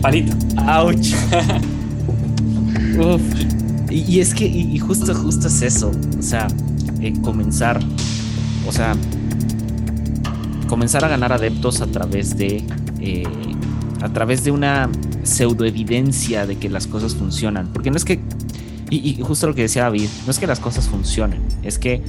[0.00, 0.32] Palito.
[0.56, 0.94] ¡Auch!
[2.98, 3.20] Uf.
[3.90, 5.90] Y, y es que, y, y justo, justo es eso.
[6.18, 6.48] O sea,
[7.00, 7.80] eh, comenzar.
[8.66, 8.94] O sea,
[10.68, 12.64] comenzar a ganar adeptos a través de.
[13.00, 13.24] eh,
[14.00, 14.88] a través de una
[15.22, 17.68] pseudoevidencia de que las cosas funcionan.
[17.72, 18.20] Porque no es que.
[18.90, 22.02] Y, y justo lo que decía David, no es que las cosas funcionen, es que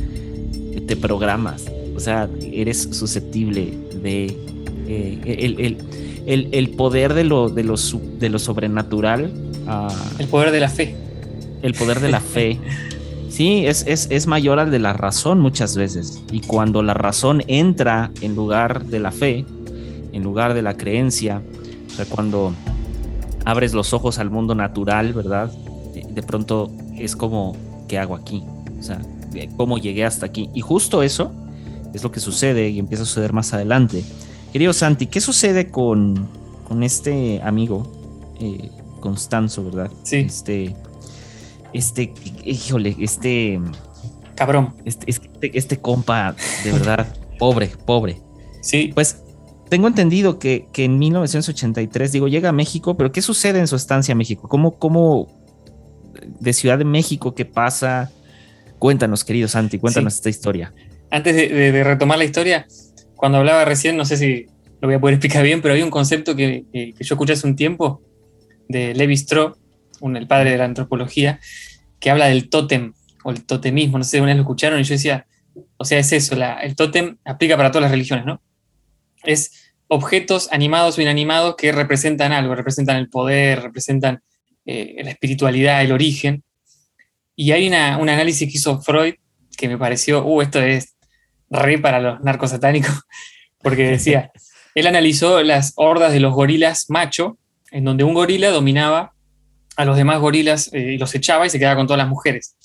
[0.88, 1.66] te programas.
[1.96, 4.26] O sea, eres susceptible de.
[4.88, 5.77] eh, el, el-
[6.26, 9.32] el- el poder de lo, de lo, su- de lo sobrenatural.
[9.68, 9.88] ah,
[10.20, 10.96] El poder de la fe.
[11.62, 12.60] el poder de la fe.
[13.30, 16.22] Sí, es, es, es mayor al de la razón muchas veces.
[16.34, 19.46] Y cuando la razón entra en lugar de la fe,
[20.12, 21.42] en lugar de la creencia,
[21.88, 22.52] o sea, cuando
[23.46, 25.50] abres los ojos al mundo natural, ¿verdad?
[26.13, 27.56] De, pronto es como,
[27.88, 28.44] ¿qué hago aquí?
[28.78, 29.00] O sea,
[29.56, 30.50] ¿cómo llegué hasta aquí?
[30.54, 31.32] Y justo eso
[31.94, 34.04] es lo que sucede y empieza a suceder más adelante.
[34.52, 36.27] Querido Santi, ¿qué sucede con,
[36.68, 39.91] con este amigo, eh, Constanzo, ¿verdad?
[40.04, 40.18] Sí.
[40.18, 40.76] Este,
[41.74, 42.13] este,
[42.44, 43.60] híjole, este,
[44.35, 44.74] Cabrón.
[44.85, 47.07] este, este, este compa, de verdad,
[47.40, 48.22] pobre, pobre.
[48.62, 48.91] Sí.
[48.94, 49.24] Pues
[49.70, 53.77] tengo entendido que, que en 1983, digo, llega a México, pero ¿qué sucede en su
[53.77, 54.49] estancia a México?
[54.49, 55.29] ¿Cómo, cómo
[56.41, 58.12] de Ciudad de México, qué pasa?
[58.79, 60.18] Cuéntanos, querido Santi, cuéntanos Sí.
[60.18, 60.74] esta historia.
[61.10, 62.68] Antes de, de- de retomar la historia,
[63.22, 64.47] cuando hablaba recién, no sé si
[64.81, 67.46] lo voy a poder explicar bien, pero hay un concepto que, que- yo escuché hace
[67.46, 68.02] un tiempo
[68.68, 69.58] de Levi Strauss,
[70.02, 71.40] el padre de la antropología,
[72.00, 72.94] que habla del tótem
[73.24, 74.00] o el totemismo.
[74.00, 75.28] No sé si una vez lo escucharon y yo decía,
[75.78, 78.41] o sea, es eso, el tótem aplica para todas las religiones, ¿no?
[79.24, 84.22] Es objetos animados o inanimados que representan algo, representan el poder, representan
[84.66, 86.44] eh, la espiritualidad, el origen.
[87.35, 89.13] Y hay una- un análisis que hizo Freud
[89.56, 90.95] que me pareció, uh, esto es
[91.51, 93.01] re para los narcos satánicos,
[93.62, 94.31] porque decía,
[94.73, 97.38] él analizó las hordas de los gorilas macho,
[97.72, 99.13] en donde un gorila dominaba
[99.75, 102.56] a los demás gorilas eh, y los echaba y se quedaba con todas las mujeres.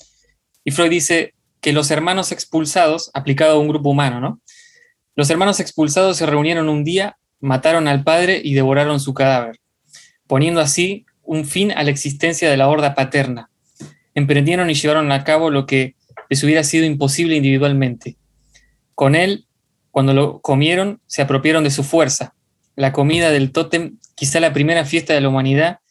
[0.63, 4.41] Y Freud dice que los hermanos expulsados, aplicado a un grupo humano, ¿no?
[5.15, 9.59] Los hermanos expulsados se reunieron un día, mataron al padre y devoraron su cadáver,
[10.27, 13.49] poniendo así un fin a la existencia de la horda paterna.
[14.13, 15.95] Emprendieron y llevaron a cabo lo que
[16.29, 18.15] les hubiera sido imposible individualmente.
[18.97, 19.45] Con él,
[19.91, 22.33] cuando lo comieron, se apropiaron de su fuerza.
[22.75, 25.81] La comida del tótem, quizá la primera fiesta de la humanidad,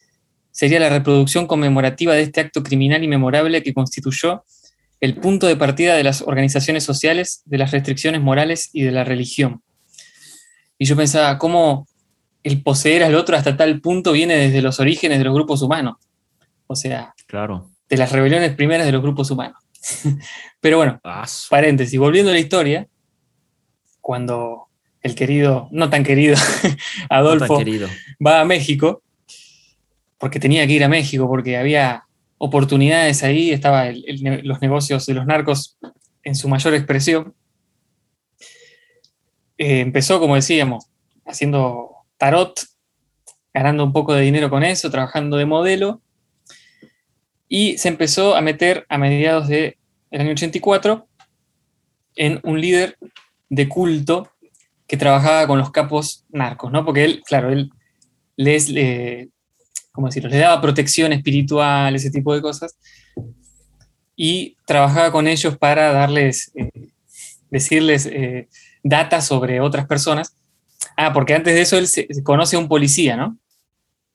[0.51, 4.43] sería la reproducción conmemorativa de este acto criminal y memorable que constituyó
[4.99, 9.05] el punto de partida de las organizaciones sociales, de las restricciones morales y de la
[9.05, 9.61] religión.
[10.77, 11.87] Y yo pensaba, ¿cómo
[12.43, 15.95] el poseer al otro hasta tal punto viene desde los orígenes de los grupos humanos?
[16.67, 17.69] O sea, Claro.
[17.87, 19.63] de las rebeliones primeras de los grupos humanos.
[20.59, 20.99] Pero bueno,
[21.49, 22.85] paréntesis, volviendo a la historia,
[24.07, 24.69] cuando
[25.01, 26.77] el querido, no tan querido, no tan
[27.09, 27.89] Adolfo querido.
[28.25, 29.03] va a México,
[30.17, 32.05] porque tenía que ir a México, porque había
[32.37, 33.97] oportunidades ahí, estaban
[34.43, 35.77] los negocios de los narcos
[36.23, 37.35] en su mayor expresión.
[39.57, 40.85] Eh, empezó, como decíamos,
[41.25, 42.61] haciendo tarot,
[43.53, 46.01] ganando un poco de dinero con eso, trabajando de modelo,
[47.49, 49.75] y se empezó a meter a mediados del
[50.13, 51.09] año 84
[52.15, 52.97] en un líder
[53.49, 54.31] de culto
[54.87, 56.85] que trabajaba con los capos narcos, ¿no?
[56.85, 57.71] Porque él, claro, él
[58.35, 59.29] les, eh,
[59.91, 60.29] ¿cómo decirlo?
[60.29, 62.77] Les daba protección espiritual, ese tipo de cosas,
[64.15, 66.89] y trabajaba con ellos para darles, eh,
[67.49, 68.47] decirles eh,
[68.83, 70.35] data sobre otras personas.
[70.95, 73.37] Ah, porque antes de eso él se, se conoce a un policía, ¿no?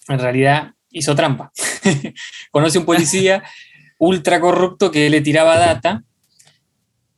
[0.09, 1.53] En realidad hizo trampa.
[2.51, 3.43] conoce a un policía
[3.99, 6.05] ultra corrupto que le tiraba data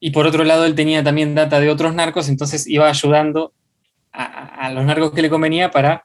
[0.06, 3.54] y por otro lado él tenía también data de otros narcos, entonces iba ayudando
[4.12, 6.04] a, a los narcos que le convenía para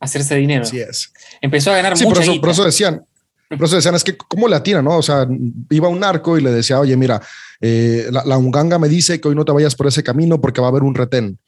[0.00, 0.62] hacerse dinero.
[0.62, 1.12] Así es.
[1.42, 2.40] Empezó a ganar Sí, mucha por eso, guita.
[2.40, 3.04] por eso decían,
[3.50, 4.96] por eso decían, es que cómo le atina, ¿no?
[4.96, 5.28] O sea,
[5.68, 7.20] iba un narco y le decía, oye, mira,
[7.60, 10.62] eh, la, la unganga me dice que hoy no te vayas por ese camino porque
[10.62, 11.38] va a haber un retén.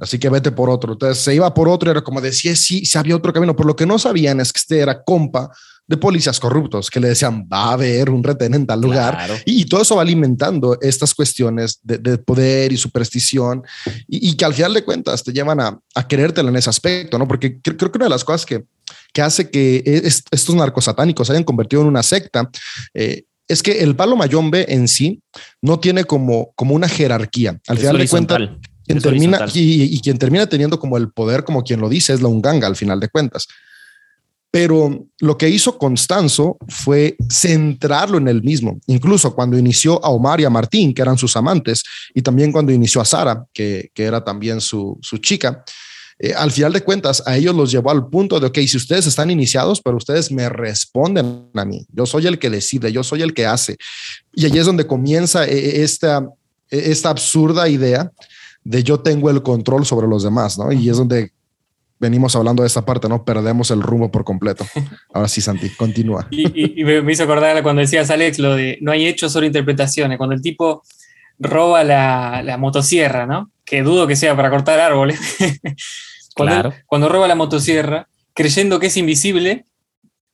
[0.00, 0.94] Así que vete por otro.
[0.94, 3.54] Entonces se iba por otro y era como decía, sí, sí había otro camino.
[3.54, 5.48] Por lo que no sabían es que este era compa
[5.88, 9.14] de policías corruptos que le decían, va a haber un retén en tal lugar.
[9.16, 9.34] Claro.
[9.44, 13.62] Y, y todo eso va alimentando estas cuestiones de, de poder y superstición
[14.08, 17.18] y, y que al final de cuentas te llevan a, a querértela en ese aspecto,
[17.18, 17.28] ¿no?
[17.28, 18.64] Porque creo, creo que una de las cosas que,
[19.12, 22.50] que hace que es- estos narcos satánicos se hayan convertido en una secta
[22.92, 25.22] eh, es que el palo mayombe en sí
[25.62, 27.50] no tiene como, como una jerarquía.
[27.68, 28.38] Al Es final de cuentas,
[28.84, 32.22] quien termina y, y quien termina teniendo como el poder, como quien lo dice, es
[32.22, 33.46] la unganga al final de cuentas.
[34.50, 40.40] Pero lo que hizo Constanzo fue centrarlo en él mismo, incluso cuando inició a Omar
[40.40, 41.82] y a Martín, que eran sus amantes,
[42.14, 45.62] y también cuando inició a Sara, que, que era también su, su chica.
[46.18, 49.06] eh, al final de cuentas, a ellos los llevó al punto de, ok, si ustedes
[49.06, 53.20] están iniciados, pero ustedes me responden a mí, yo soy el que decide, yo soy
[53.22, 53.76] el que hace.
[54.32, 56.26] Y allí es donde comienza eh, esta,
[56.70, 58.10] esta absurda idea
[58.64, 60.72] de yo tengo el control sobre los demás, ¿no?
[60.72, 61.32] Y es donde
[61.98, 63.24] venimos hablando de esta parte, ¿no?
[63.24, 64.66] Perdemos el rumbo por completo.
[65.12, 66.26] Ahora sí, Santi, continúa.
[66.30, 70.18] Y, me hizo acordar cuando decías, Alex, lo de no hay hechos, solo interpretaciones.
[70.18, 70.82] Cuando el tipo
[71.38, 73.50] roba la, motosierra, ¿no?
[73.64, 75.18] Que dudo que sea para cortar árboles.
[76.34, 76.74] cuando, claro.
[76.86, 79.66] cuando roba la motosierra, creyendo que es invisible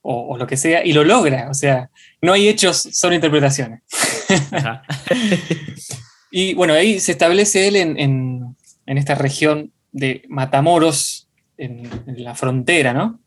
[0.04, 1.48] o, lo que sea, y lo logra.
[1.48, 1.88] O sea,
[2.20, 3.82] no hay hechos, solo interpretaciones.
[6.32, 8.56] y bueno, ahí se establece él en,
[8.86, 11.21] en esta región de Matamoros,
[11.64, 13.20] en, la frontera, ¿no?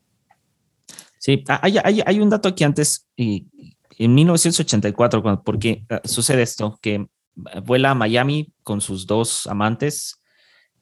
[1.18, 3.46] Sí, ah, hay, un dato aquí antes, y
[3.98, 7.06] en 1984, porque ah, sucede esto, que
[7.64, 10.20] vuela a Miami con sus dos amantes,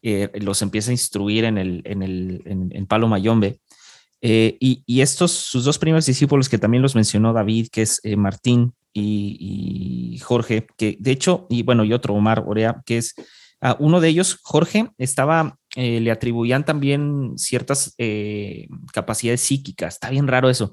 [0.03, 3.59] eh, los empieza a instruir en el, en el en, Palo Mayombe.
[4.21, 8.17] Eh, y, estos, sus dos primeros discípulos, que también los mencionó David, que es eh,
[8.17, 13.15] Martín y, Jorge, que de hecho, y bueno, y otro, Omar Orea, que es
[13.61, 19.95] ah, uno de ellos, Jorge, estaba eh, le atribuían también ciertas eh, capacidades psíquicas.
[19.95, 20.73] Está bien raro eso.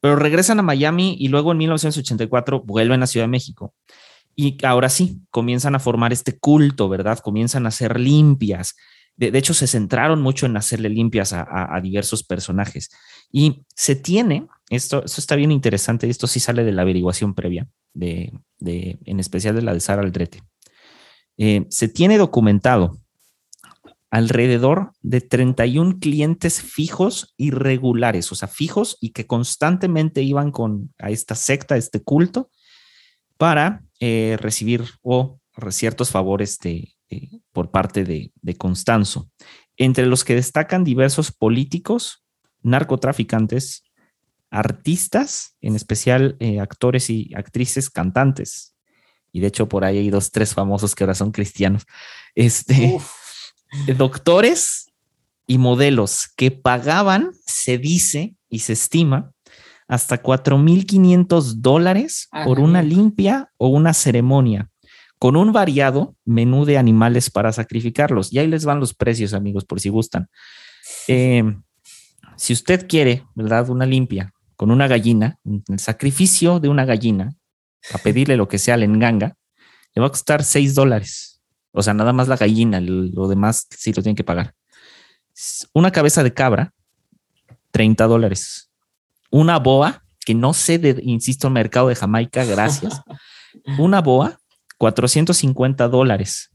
[0.00, 3.74] Pero regresan a Miami y luego en 1984 vuelven a Ciudad de México.
[4.34, 7.18] Y ahora sí, comienzan a formar este culto, ¿verdad?
[7.18, 8.74] Comienzan a ser limpias.
[9.16, 12.90] De, hecho, se centraron mucho en hacerle limpias a, diversos personajes.
[13.30, 17.68] Y se tiene, esto, esto está bien interesante, esto sí sale de la averiguación previa,
[17.92, 20.42] de, en especial de la de Sara Aldrete.
[21.36, 22.98] Eh, se tiene documentado
[24.12, 30.92] alrededor de 31 clientes fijos y regulares, o sea, fijos y que constantemente iban con
[30.98, 32.50] a esta secta, a este culto,
[33.38, 36.92] para eh, recibir o ciertos favores de,
[37.52, 39.30] por parte de, Constanzo,
[39.78, 42.22] entre los que destacan diversos políticos,
[42.60, 43.82] narcotraficantes,
[44.50, 48.74] artistas, en especial eh, actores y actrices, cantantes.
[49.32, 51.86] Y de hecho por ahí hay dos, tres famosos que ahora son cristianos.
[52.34, 52.98] Este,
[53.96, 54.90] doctores
[55.46, 59.32] y modelos que pagaban, se dice y se estima,
[59.88, 64.70] hasta 4.500 dólares ah, por una limpia o una ceremonia,
[65.18, 68.32] con un variado menú de animales para sacrificarlos.
[68.32, 70.28] Y ahí les van los precios, amigos, por si gustan.
[71.08, 71.62] Em,
[72.36, 73.68] si usted quiere, ¿verdad?
[73.68, 77.34] Una limpia con una gallina, el sacrificio de una gallina,
[77.92, 79.36] a pedirle lo que sea al enganga,
[79.94, 81.31] le va a costar 6 dólares.
[81.72, 84.54] O sea, nada más la gallina, lo demás sí lo tienen que pagar.
[85.72, 86.72] Una cabeza de cabra,
[87.70, 88.70] 30 dólares.
[89.30, 93.00] Una boa, que no sé de, insisto, el mercado de Jamaica, gracias.
[93.78, 94.38] Una boa,
[94.78, 96.50] 450 dólares.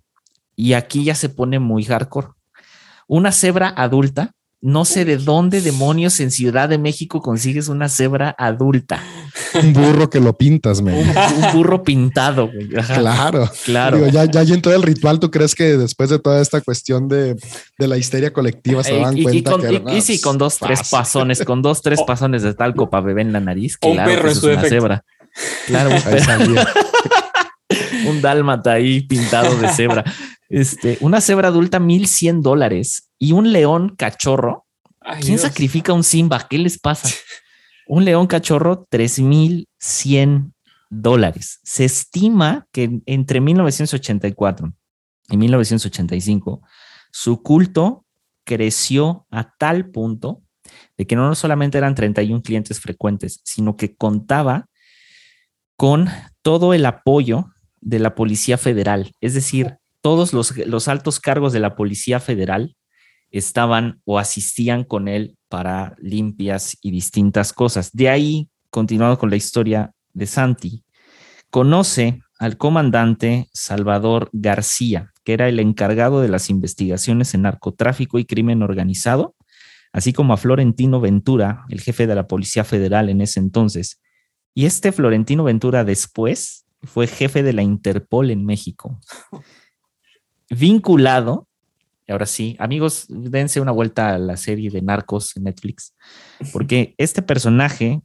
[0.56, 2.30] Y aquí ya se pone muy hardcore.
[3.08, 4.32] Una cebra adulta,
[4.62, 9.02] no sé de dónde demonios en Ciudad de México consigues una cebra adulta.
[9.56, 10.94] Un burro que lo pintas, me.
[10.94, 11.14] Un,
[11.54, 12.70] burro pintado, güey.
[12.70, 13.50] Claro.
[13.66, 14.08] Claro.
[14.08, 17.36] ya, ya en todo el ritual, ¿tú crees que después de toda esta cuestión de,
[17.78, 19.36] la histeria colectiva se dan cuenta?
[19.36, 22.90] Y, con, que, y, sí, con dos, tres pasones, con dos, tres pasones de talco
[22.90, 23.78] para beber en la nariz.
[23.78, 25.06] Claro, un perro es una cebra.
[25.68, 26.62] Claro, un perro.
[28.10, 30.04] un dálmata ahí pintado de cebra.
[30.50, 34.66] Este, una cebra adulta, 1100 dólares y un león cachorro.
[35.22, 36.48] ¿Quién sacrifica un Simba?
[36.50, 37.10] ¿Qué les pasa?
[37.88, 40.54] Un león cachorro, 3100
[40.90, 41.60] dólares.
[41.64, 44.74] Se estima que entre 1984
[45.30, 46.62] y 1985
[47.12, 48.06] su culto
[48.44, 50.44] creció a tal punto
[50.98, 54.68] de que no solamente eran 31 clientes frecuentes, sino que contaba
[55.76, 56.10] con
[56.42, 57.46] todo el apoyo
[57.82, 59.12] de la Policía Federal.
[59.22, 62.76] Es decir, todos los, altos cargos de la Policía Federal
[63.30, 67.92] estaban o asistían con él para limpias y distintas cosas.
[67.94, 70.84] De ahí, continuando con la historia de Santi,
[71.50, 78.26] conoce al comandante Salvador García, que era el encargado de las investigaciones en narcotráfico y
[78.26, 79.36] crimen organizado,
[79.92, 84.00] así como a Florentino Ventura, el jefe de la Policía Federal en ese entonces.
[84.54, 89.00] Y este Florentino Ventura después fue jefe de la Interpol en México
[90.50, 91.47] vinculado,
[92.08, 95.94] y ahora sí, amigos, dense una vuelta a la serie de Narcos en Netflix,
[96.54, 98.02] porque este personaje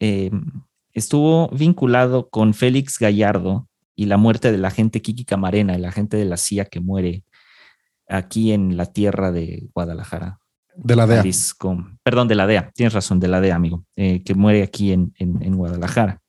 [0.00, 0.30] eh,
[0.92, 6.18] estuvo vinculado con Félix Gallardo y la muerte de la agente Kiki Camarena, el agente
[6.18, 7.24] de la CIA que muere
[8.06, 10.38] aquí en la tierra de Guadalajara.
[10.76, 11.24] De la DEA.
[12.02, 15.12] perdón, de la DEA, tienes razón, de la DEA, amigo, eh, que muere aquí en,
[15.16, 16.20] en Guadalajara.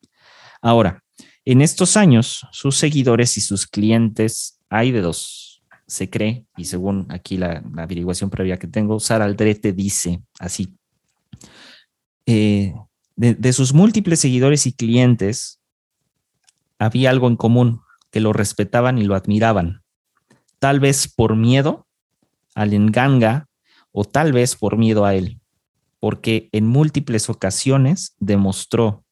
[0.61, 1.03] Ahora,
[1.43, 5.48] en estos años, sus seguidores y sus clientes hay de dos
[5.89, 10.77] se cree, y según aquí la, averiguación previa que tengo, Sara Aldrete dice así,
[12.25, 12.73] eh,
[13.15, 15.59] de, sus múltiples seguidores y clientes,
[16.77, 17.81] había algo en común,
[18.11, 19.81] que lo respetaban y lo admiraban,
[20.59, 21.87] tal vez por miedo
[22.55, 23.47] al enganga
[23.91, 25.41] o tal vez por miedo a él,
[25.99, 29.03] porque en múltiples ocasiones demostró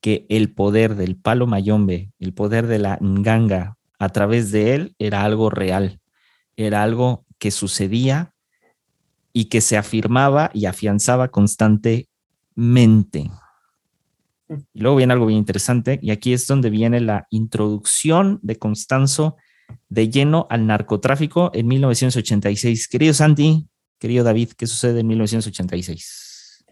[0.00, 4.94] que el poder del palo mayombe, el poder de la nganga a través de él
[4.98, 6.00] era algo real,
[6.56, 8.32] era algo que sucedía
[9.32, 13.30] y que se afirmaba y afianzaba constantemente.
[14.72, 19.36] Y luego viene algo bien interesante, y aquí es donde viene la introducción de Constanzo
[19.88, 22.88] de lleno al narcotráfico en 1986.
[22.88, 26.64] Querido Santi, querido David, ¿qué sucede en 1986?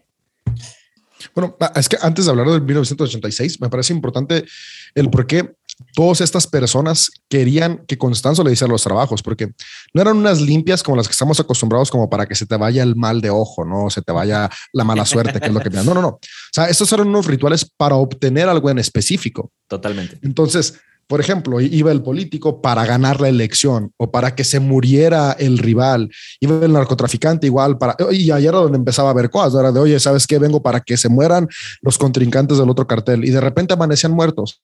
[1.33, 4.45] Bueno, ah, es que antes de hablar del 1986, me parece importante
[4.93, 5.55] el por qué
[5.93, 9.53] todas estas personas querían que Constanzo le hiciera los trabajos, porque
[9.93, 12.83] no eran unas limpias como las que estamos acostumbrados, como para que se te vaya
[12.83, 15.69] el mal de ojo, no se te vaya la mala suerte, que es lo que.
[15.69, 16.07] No, no, no.
[16.07, 16.19] O
[16.51, 19.51] sea, estos eran unos rituales para obtener algo en específico.
[19.67, 20.17] Totalmente.
[20.21, 25.33] Entonces, por ejemplo, iba el político para ganar la elección o para que se muriera
[25.33, 26.09] el rival,
[26.39, 29.79] iba el narcotraficante igual para, y ayer era donde empezaba a ver cosas, era de,
[29.79, 30.39] oye, ¿sabes qué?
[30.39, 31.47] Vengo para que se mueran
[31.81, 34.61] los contrincantes del otro cartel y de repente amanecían muertos.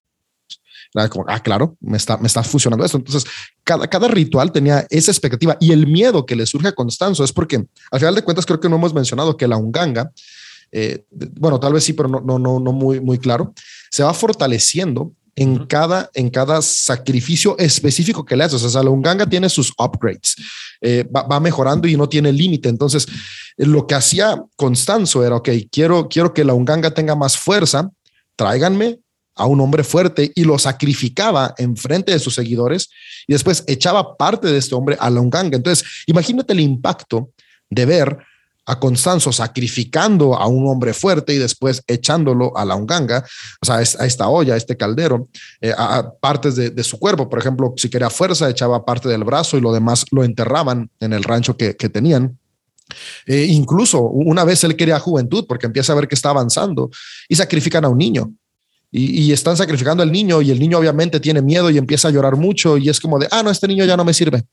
[1.09, 2.97] Como, ah, claro, me está, me está fusionando esto.
[2.97, 3.23] Entonces,
[3.63, 7.31] cada, cada ritual tenía esa expectativa y el miedo que le surge a Constanzo es
[7.31, 10.11] porque, al final de cuentas, creo que no hemos mencionado que la Unganga,
[10.73, 13.53] eh, bueno, tal vez sí, pero no, no, no, no muy, muy claro,
[13.89, 18.63] se va fortaleciendo en cada, en cada sacrificio específico que le haces.
[18.63, 20.35] O sea, la Unganga tiene sus upgrades,
[20.81, 22.69] eh, va, mejorando y no tiene límite.
[22.69, 23.07] Entonces,
[23.57, 27.89] lo que hacía Constanzo era, ok, quiero, quiero que la Unganga tenga más fuerza,
[28.35, 28.99] tráiganme
[29.35, 32.89] a un hombre fuerte y lo sacrificaba en frente de sus seguidores
[33.25, 35.55] y después echaba parte de este hombre a la Unganga.
[35.55, 37.29] Entonces, imagínate el impacto
[37.69, 38.17] de ver
[38.65, 43.25] a Constanzo sacrificando a un hombre fuerte y después echándolo a la unganga,
[43.61, 47.29] o sea, a esta olla, a este caldero, eh, a, partes de, su cuerpo.
[47.29, 51.13] Por ejemplo, si quería fuerza, echaba parte del brazo y lo demás lo enterraban en
[51.13, 52.37] el rancho que, tenían.
[53.25, 56.89] Eh, incluso una vez él quería juventud porque empieza a ver que está avanzando
[57.29, 58.31] y sacrifican a un niño.
[58.93, 62.11] Y, y, están sacrificando al niño y el niño obviamente tiene miedo y empieza a
[62.11, 64.43] llorar mucho y es como de, ah, no, este niño ya no me sirve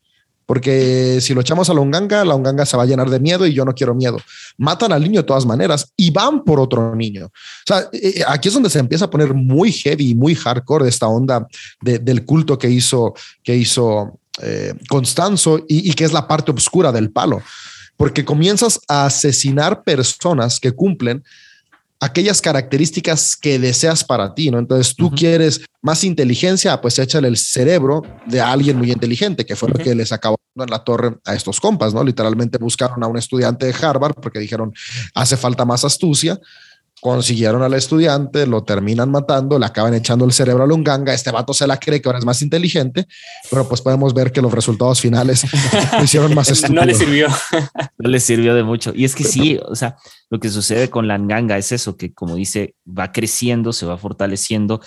[0.49, 3.47] porque si lo echamos a la unganga, la unganga se va a llenar de miedo
[3.47, 4.19] y yo no quiero miedo.
[4.57, 7.27] Matan al niño de todas maneras y van por otro niño.
[7.27, 7.31] O
[7.67, 11.07] sea, eh, eh, aquí es donde se empieza a poner muy heavy, muy hardcore esta
[11.07, 11.47] onda
[11.83, 13.13] del culto que hizo,
[13.43, 17.43] que hizo eh, Constanzo y, y que es la parte oscura del palo,
[17.99, 21.25] porque comienzas a asesinar personas que cumplen
[22.01, 24.59] aquellas características que deseas para ti, ¿no?
[24.59, 29.69] Entonces tú quieres más inteligencia, pues échale el cerebro de alguien muy inteligente, que fue
[29.69, 32.05] lo que les acabó en la torre a estos compas, ¿no?
[32.05, 34.73] Literalmente buscaron a un estudiante de Harvard porque dijeron,
[35.15, 36.39] hace falta más astucia
[37.01, 41.55] consiguieron al estudiante, lo terminan matando, le acaban echando el cerebro a Lunganga, este vato
[41.55, 43.07] se la cree que ahora es más inteligente,
[43.51, 45.45] pero pues podemos ver que los resultados finales
[45.99, 46.81] lo hicieron más estúpido.
[46.81, 47.29] No le sirvió.
[47.99, 48.93] no le sirvió de mucho.
[48.95, 49.97] Y es que sí, o sea,
[50.31, 53.97] lo que sucede con la Nganga es eso, que como dice, va creciendo, se va
[53.97, 54.81] fortaleciendo.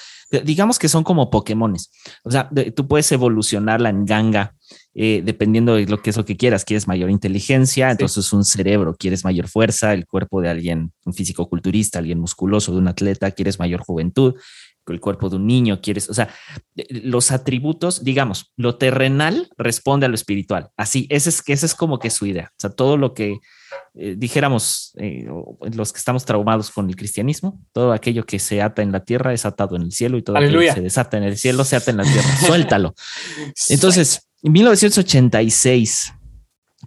[0.43, 1.91] Digamos que son como Pokémones.
[2.23, 4.55] O sea, tú puedes evolucionar la Nganga
[4.93, 6.65] eh, dependiendo de lo que es lo que quieras.
[6.65, 11.47] Quieres mayor inteligencia, entonces un cerebro, quieres mayor fuerza, el cuerpo de alguien, un físico
[11.47, 14.35] culturista, alguien musculoso, de un atleta, quieres mayor juventud,
[14.87, 16.27] el cuerpo de un niño, quieres, o sea,
[16.75, 20.71] eh, los atributos, digamos, lo terrenal responde a lo espiritual.
[20.75, 22.49] Así, ese es, ese es como que su idea.
[22.51, 23.37] O sea, todo lo que
[23.93, 24.93] eh, dijéramos,
[25.73, 29.31] los que estamos traumados con el cristianismo, todo aquello que se ata en la tierra
[29.31, 31.77] es atado en el cielo y todo aquello que se desata en el cielo se
[31.77, 32.35] ata en la tierra.
[32.45, 32.93] Suéltalo.
[33.69, 36.13] Entonces, en 1986.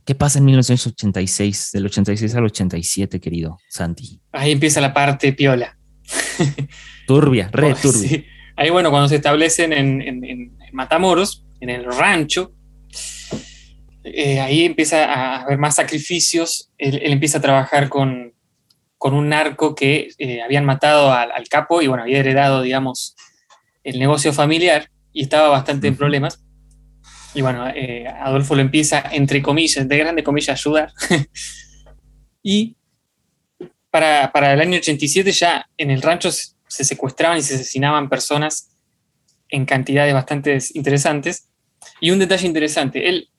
[0.05, 1.71] ¿Qué pasa en 1986?
[1.73, 4.21] Del 86 al 87, querido Santi.
[4.33, 5.79] Ahí empieza la parte piola.
[7.07, 8.25] turbia, re turbia.
[8.57, 12.53] Ahí, bueno, cuando se establecen en, Matamoros, en el rancho,
[14.05, 16.71] eh, ahí empieza a haber más sacrificios.
[16.79, 18.35] Él, empieza a trabajar con,
[18.99, 23.17] un narco que eh, habían matado al, capo y, bueno, había heredado, digamos,
[23.83, 26.44] el negocio familiar y estaba bastante en problemas.
[27.35, 30.93] Y bueno, eh, Adolfo lo empieza, entre comillas, de grande comillas, ayudar.
[32.43, 32.77] y
[33.91, 38.77] para, el año 87 ya en el rancho se secuestraban y se asesinaban personas
[39.49, 41.49] en cantidades bastante interesantes.
[42.01, 43.31] Y un detalle interesante, él,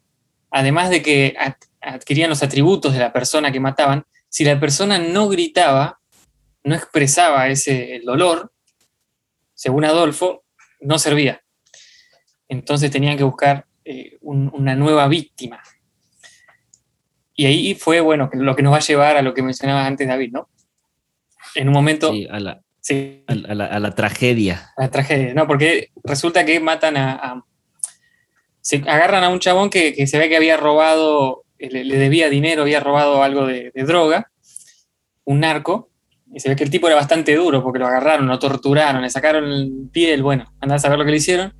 [0.51, 1.35] además de que
[1.81, 5.99] adquirían los atributos de la persona que mataban, si la persona no gritaba,
[6.63, 8.51] no expresaba ese dolor,
[9.53, 10.43] según Adolfo,
[10.81, 11.41] no servía.
[12.47, 15.61] Entonces tenían que buscar eh, una nueva víctima.
[17.35, 20.07] Y ahí fue, bueno, lo que nos va a llevar a lo que mencionaba antes
[20.07, 20.49] David, ¿no?
[21.53, 22.11] En un momento...
[22.11, 22.61] Sí, a la,
[23.27, 24.71] A, la, tragedia.
[24.77, 27.43] A la tragedia, no, porque resulta que matan a...
[28.61, 32.79] se agarran a un chabón que, se ve que había robado, le, debía dinero, había
[32.79, 34.31] robado algo de, droga,
[35.25, 35.89] un narco,
[36.33, 39.09] y se ve que el tipo era bastante duro porque lo agarraron, lo torturaron, le
[39.09, 41.53] sacaron el piel, bueno, andá a saber lo que le hicieron,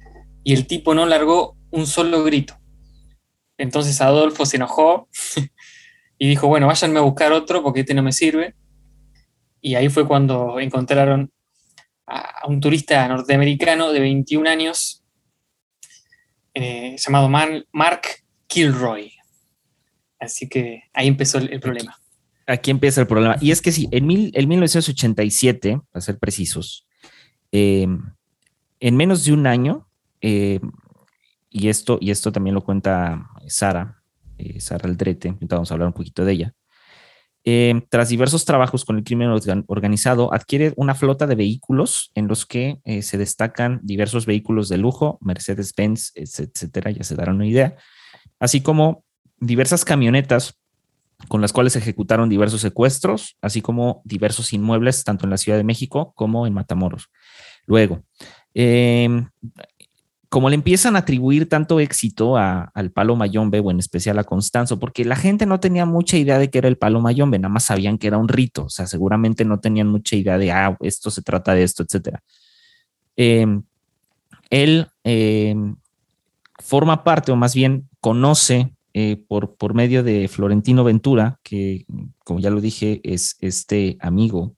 [0.43, 2.57] y el tipo no largó un solo grito.
[3.57, 5.09] Entonces Adolfo se enojó
[6.17, 8.55] y dijo, bueno, váyanme a buscar otro porque este no me sirve.
[9.61, 11.31] Y ahí fue cuando encontraron
[12.07, 15.03] a, un turista norteamericano de 21 años
[16.53, 18.01] eh, llamado Mark
[18.47, 19.11] Kilroy.
[20.19, 21.99] Así que ahí empezó el, problema.
[22.47, 23.37] Aquí empieza el problema.
[23.41, 26.87] Y es que sí, en, mil, 1987, para ser precisos,
[27.51, 27.87] eh,
[28.79, 29.87] en menos de un año,
[30.21, 30.59] eh,
[31.55, 34.03] y, esto, y esto también lo cuenta Sara,
[34.37, 36.53] eh, Sara Aldrete, vamos a hablar un poquito de ella.
[37.45, 39.29] Eh, tras diversos trabajos con el crimen
[39.67, 44.79] organizado, adquiere una flota de vehículos en los que eh, se destacan diversos vehículos de
[44.79, 47.77] lujo, Mercedes-Benz, etcétera, ya se darán una idea,
[48.37, 49.05] así como
[49.39, 50.59] diversas camionetas
[51.29, 55.63] con las cuales ejecutaron diversos secuestros, así como diversos inmuebles, tanto en la Ciudad de
[55.63, 57.07] México como en Matamoros.
[57.65, 58.03] Luego,
[60.35, 64.77] como le empiezan a atribuir tanto éxito al palo mayombe o en especial a Constanzo,
[64.79, 67.63] porque la gente no tenía mucha idea de que era el palo mayombe, nada más
[67.63, 71.09] sabían que era un rito, o sea, seguramente no tenían mucha idea de, ah, esto
[71.09, 72.21] se trata de esto, etcétera.
[73.15, 73.63] Em,
[74.49, 75.77] él em,
[76.59, 81.85] forma parte, o más bien conoce eh, por, por medio de Florentino Ventura, que
[82.25, 84.53] como ya lo dije, es este amigo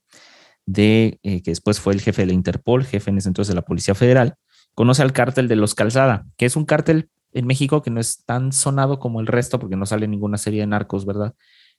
[0.65, 3.61] de, eh, que después fue el jefe de la Interpol, jefe en ese entonces de
[3.61, 4.37] la Policía Federal,
[4.77, 8.23] conoce al cártel de los Calzada, que es un cártel en México que no es
[8.25, 11.33] tan sonado como el resto porque no sale ninguna serie de narcos, ¿verdad?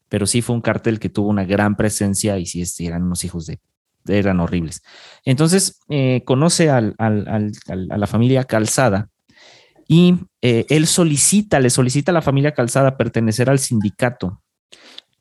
[0.08, 3.46] Pero sí fue un cártel que tuvo una gran presencia y sí eran unos hijos
[3.46, 3.61] de,
[4.08, 4.82] eran horribles.
[5.24, 9.08] Entonces eh, conoce a la familia Calzada
[9.87, 14.42] y eh, él solicita, le solicita a la familia Calzada pertenecer al sindicato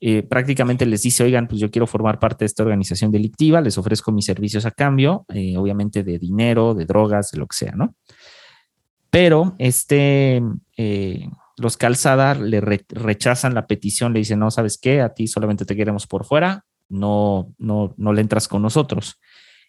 [0.00, 3.78] eh, prácticamente les dice, oigan, pues yo quiero formar parte de esta organización delictiva, les
[3.78, 7.72] ofrezco mis servicios a cambio, eh, obviamente de dinero, de drogas, de lo que sea,
[7.72, 7.96] ¿no?
[9.10, 10.40] Pero este,
[10.76, 15.00] eh, los Calzada le rechazan la petición, le dicen, no, ¿sabes qué?
[15.00, 19.18] A ti solamente te queremos por fuera, no, no, no le entras con nosotros.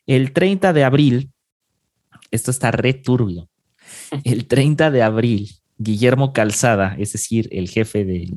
[0.06, 1.32] El 30 de abril,
[2.30, 3.50] esto está re turbio,
[4.24, 8.36] el 30 de abril, Guillermo Calzada, es decir, el jefe del,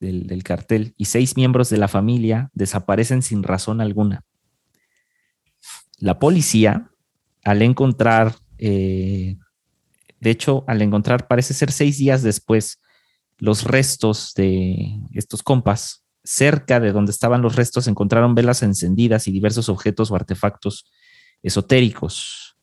[0.00, 4.24] del, cartel y seis miembros de la familia desaparecen sin razón alguna.
[5.98, 6.90] La policía,
[7.44, 9.36] al encontrar, eh,
[10.18, 12.80] de hecho, al encontrar, parece ser seis días después,
[13.36, 19.32] los restos de estos compas, cerca de donde estaban los restos, encontraron velas encendidas y
[19.32, 20.86] diversos objetos o artefactos
[21.42, 22.56] esotéricos.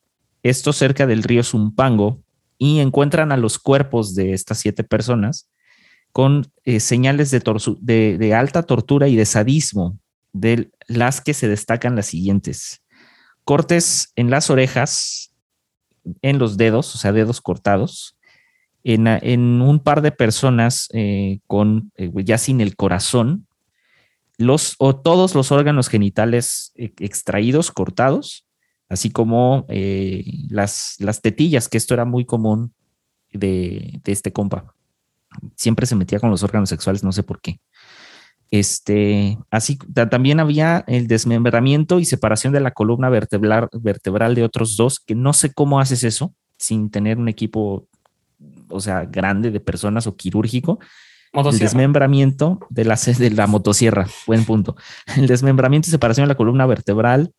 [0.43, 2.23] Esto cerca del río Zumpango
[2.57, 5.49] y encuentran a los cuerpos de estas siete personas
[6.17, 9.99] con eh, señales de, alta tortura y de sadismo,
[10.33, 12.81] de las que se destacan las siguientes.
[13.43, 15.31] Cortes en las orejas,
[16.23, 18.17] en los dedos, o sea, dedos cortados,
[18.83, 23.45] en, un par de personas eh, con eh, ya sin el corazón,
[24.39, 28.47] los, o todos los órganos genitales extraídos, cortados,
[28.89, 29.67] así como
[30.49, 32.73] las, las tetillas, que esto era muy común
[33.31, 34.73] de este compa
[35.55, 37.59] siempre se metía con los órganos sexuales, no sé por qué.
[38.49, 39.77] Este, así
[40.09, 45.15] también había el desmembramiento y separación de la columna vertebral, vertebral de otros dos, que
[45.15, 47.87] no sé cómo haces eso sin tener un equipo,
[48.69, 50.79] o sea, grande de personas o quirúrgico.
[51.33, 54.75] El desmembramiento de la, de la motosierra, buen punto.
[55.17, 57.33] El desmembramiento y separación de la columna vertebral.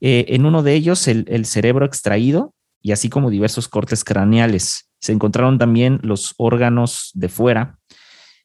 [0.00, 4.88] Eh, en uno de ellos, el, el cerebro extraído y así como diversos cortes craneales.
[5.04, 7.78] Se encontraron también los órganos de fuera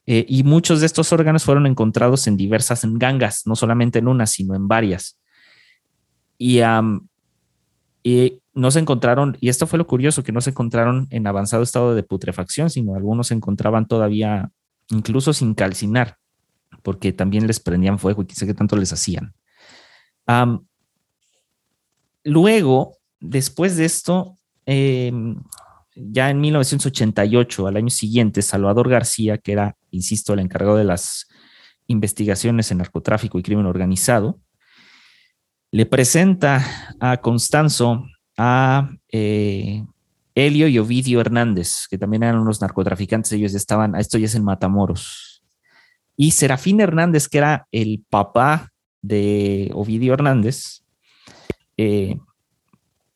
[0.06, 4.28] eh, y muchos de estos órganos fueron encontrados en diversas gangas, no solamente en una,
[4.28, 5.18] sino en varias.
[6.38, 6.60] Y,
[8.54, 11.96] no se encontraron, y esto fue lo curioso, que no se encontraron en avanzado estado
[11.96, 14.52] de putrefacción, sino algunos se encontraban todavía
[14.90, 16.18] incluso sin calcinar,
[16.84, 19.34] porque también les prendían fuego y sé qué tanto les hacían.
[22.26, 25.38] luego, después de esto, em,
[26.02, 31.28] ya en 1988, al año siguiente, Salvador García, que era, insisto, el encargado de las
[31.88, 34.40] investigaciones en narcotráfico y crimen organizado,
[35.72, 38.06] le presenta a Constanzo
[38.38, 39.86] a eh,
[40.34, 44.44] Helio y Ovidio Hernández, que también eran unos narcotraficantes, ellos estaban, esto ya es en
[44.44, 45.44] Matamoros.
[46.16, 50.84] Y Serafín Hernández, que era el papá de Ovidio Hernández,
[51.78, 52.18] eh,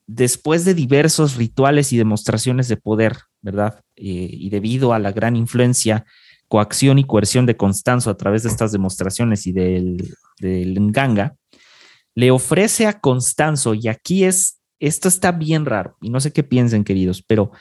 [0.08, 3.82] después de diversos rituales y demostraciones de poder, ¿verdad?
[3.96, 6.06] Eh, y debido a la gran influencia,
[6.48, 11.36] coacción y coerción de Constanzo a través de estas demostraciones y del, del Nganga,
[12.16, 16.44] le ofrece a Constanzo, y aquí es, esto está bien raro, y no sé qué
[16.44, 17.52] piensen, queridos, pero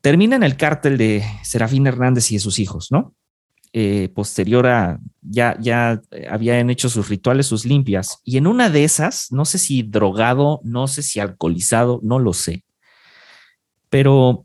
[0.00, 3.14] termina en el cártel de Serafín Hernández y de sus hijos, ¿no?
[3.74, 8.84] Eh, posterior a, ya, ya habían hecho sus rituales, sus limpias, y en una de
[8.84, 12.64] esas, no sé si drogado, no sé si alcoholizado, no lo sé,
[13.88, 14.44] pero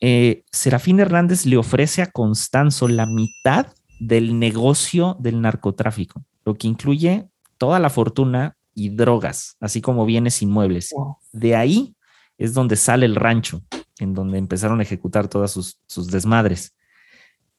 [0.00, 6.68] eh, Serafín Hernández le ofrece a Constanzo la mitad del negocio del narcotráfico, lo que
[6.68, 7.26] incluye
[7.56, 10.94] toda la fortuna y drogas, así como bienes inmuebles.
[11.32, 11.94] De ahí
[12.36, 13.62] es donde sale el rancho,
[13.98, 16.73] en donde empezaron a ejecutar todas sus, sus desmadres.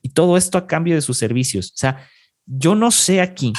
[0.05, 1.71] Y todo esto a cambio de sus servicios.
[1.71, 2.07] O sea,
[2.45, 3.53] yo no sé aquí,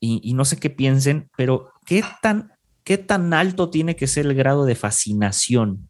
[0.00, 2.50] y, no sé qué piensen, pero ¿qué tan,
[2.82, 5.88] ¿qué tan alto tiene que ser el grado de fascinación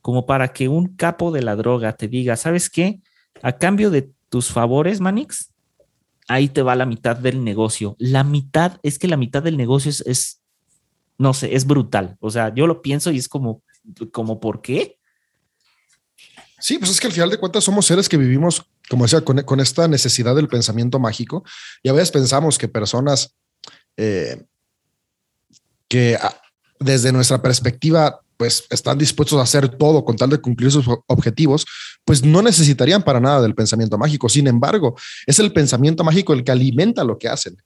[0.00, 3.02] como para que un capo de la droga te diga, ¿sabes qué?
[3.42, 5.52] A cambio de tus favores, Manix,
[6.26, 7.94] ahí te va la mitad del negocio.
[7.98, 10.42] La mitad, es que la mitad del negocio es, es
[11.18, 12.16] no sé, es brutal.
[12.20, 13.62] O sea, yo lo pienso y es como,
[14.12, 14.97] como, ¿por qué?
[16.60, 19.60] Sí, pues es que al final de cuentas somos seres que vivimos, como decía, con,
[19.60, 21.44] esta necesidad del pensamiento mágico.
[21.82, 23.36] Y a veces pensamos que personas
[23.96, 24.44] eh,
[25.88, 26.40] que ah,
[26.80, 31.66] desde nuestra perspectiva pues están dispuestos a hacer todo con tal de cumplir sus objetivos,
[32.04, 34.28] pues no necesitarían para nada del pensamiento mágico.
[34.28, 34.94] Sin embargo,
[35.26, 37.56] es el pensamiento mágico el que alimenta lo que hacen.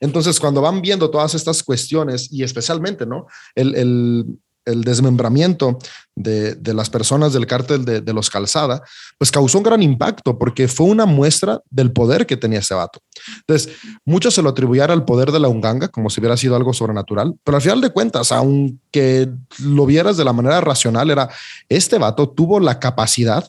[0.00, 3.26] Entonces, cuando van viendo todas estas cuestiones y especialmente, ¿no?
[3.54, 4.24] El, el,
[4.68, 5.78] el desmembramiento
[6.14, 8.82] de, las personas del cártel de, los Calzada,
[9.16, 13.00] pues causó un gran impacto porque fue una muestra del poder que tenía ese vato.
[13.40, 16.72] Entonces, muchos se lo atribuyeron al poder de la Unganga, como si hubiera sido algo
[16.72, 19.30] sobrenatural, pero al final de cuentas, aunque
[19.62, 21.28] lo vieras de la manera racional, era
[21.68, 23.48] este vato tuvo la capacidad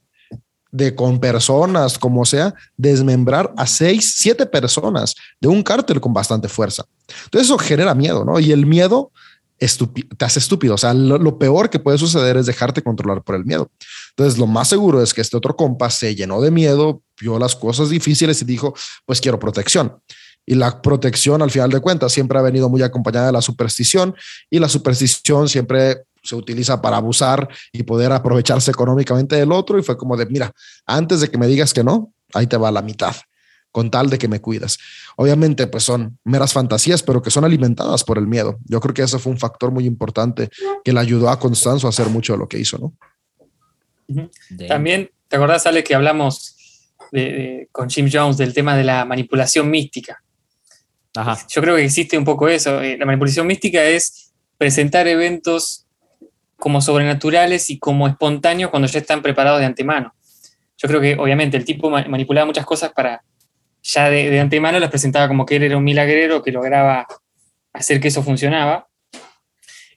[0.71, 6.47] de con personas, como sea, desmembrar a seis, siete personas de un cártel con bastante
[6.47, 6.85] fuerza.
[7.25, 8.39] Entonces eso genera miedo, ¿no?
[8.39, 9.11] Y el miedo
[9.59, 10.75] te hace estúpido.
[10.75, 13.69] O sea, lo, peor que puede suceder es dejarte controlar por el miedo.
[14.11, 17.55] Entonces, lo más seguro es que este otro compa se llenó de miedo, vio las
[17.55, 18.73] cosas difíciles y dijo,
[19.05, 19.99] pues quiero protección.
[20.45, 24.15] Y la protección, al final de cuentas, siempre ha venido muy acompañada de la superstición
[24.49, 29.77] y la superstición siempre se utiliza para abusar y poder aprovecharse económicamente del otro.
[29.77, 30.51] Y fue como de, mira,
[30.85, 33.15] antes de que me digas que no, ahí te va la mitad
[33.71, 34.77] con tal de que me cuidas.
[35.15, 38.57] Obviamente, pues son meras fantasías, pero que son alimentadas por el miedo.
[38.65, 40.49] Yo creo que eso fue un factor muy importante
[40.83, 42.93] que le ayudó a Constanzo a hacer mucho de lo que hizo, ¿no?
[44.67, 46.55] También, ¿te acordás, Ale, que hablamos
[47.71, 50.23] con Jim Jones del tema de la manipulación mística?
[51.49, 52.81] Yo creo que existe un poco eso.
[52.81, 55.85] Eh, la manipulación mística es presentar eventos
[56.57, 60.13] como sobrenaturales y como espontáneos cuando ya están preparados de antemano.
[60.77, 63.23] Yo creo que obviamente el tipo manipulaba muchas cosas para
[63.81, 67.07] ya de, antemano las presentaba como que él era un milagrero que lograba
[67.73, 68.87] hacer que eso funcionaba.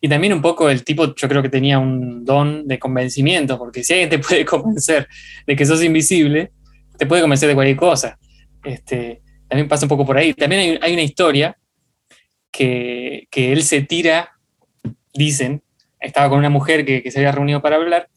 [0.01, 3.85] Y también un poco el tipo, yo creo que tenía un don de convencimiento, porque
[3.85, 5.09] si alguien te puede convencer
[5.47, 6.53] de que sos invisible,
[6.99, 8.19] te puede convencer de cualquier cosa.
[8.65, 10.35] Este, también pasa un poco por ahí.
[10.35, 11.57] También hay, una historia
[12.51, 14.33] que, él se tira,
[15.15, 15.63] dicen,
[16.01, 18.09] estaba con una mujer que, que se había reunido para hablar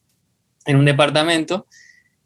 [0.66, 1.68] en un departamento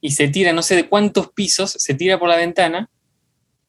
[0.02, 2.90] y se tira, no sé de cuántos pisos, se tira por la ventana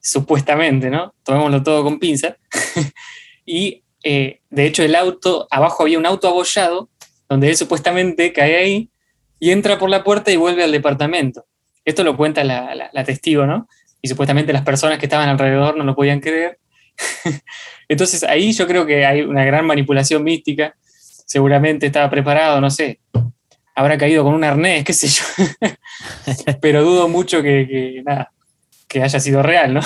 [0.01, 1.15] supuestamente, ¿no?
[1.25, 2.37] Tomémoslo todo con pinza.
[3.47, 6.89] y eh, de hecho el auto, abajo había un auto abollado,
[7.29, 8.91] donde él supuestamente cae ahí
[9.39, 11.45] y entra por la puerta y vuelve al departamento.
[11.85, 13.69] Esto lo cuenta la, testigo, ¿no?
[14.03, 16.59] Y supuestamente las personas que estaban alrededor no lo podían creer.
[17.89, 20.75] Entonces ahí yo creo que hay una gran manipulación mística.
[21.27, 23.01] Seguramente estaba preparado, no sé,
[23.75, 25.25] habrá caído con un arnés, qué sé yo.
[26.61, 28.33] Pero dudo mucho que nada,
[28.91, 29.81] que haya sido real, ¿no?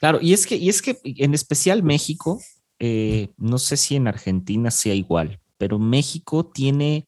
[0.00, 2.40] claro, y es que, y es que en especial México,
[2.78, 7.06] eh, no sé si en Argentina sea igual, pero México tiene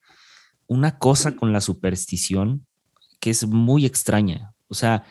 [0.66, 2.66] una cosa con la superstición
[3.18, 4.52] que es muy extraña.
[4.68, 5.04] O sea,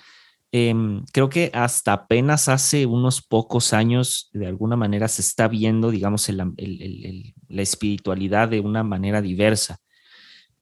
[0.52, 5.90] em, creo que hasta apenas hace unos pocos años, de alguna manera, se está viendo,
[5.90, 9.80] digamos, la espiritualidad de una manera diversa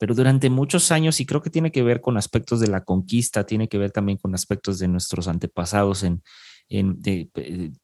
[0.02, 3.46] pero durante muchos años, y creo que tiene que ver con aspectos de la conquista,
[3.46, 6.24] tiene que ver también con aspectos de nuestros antepasados en,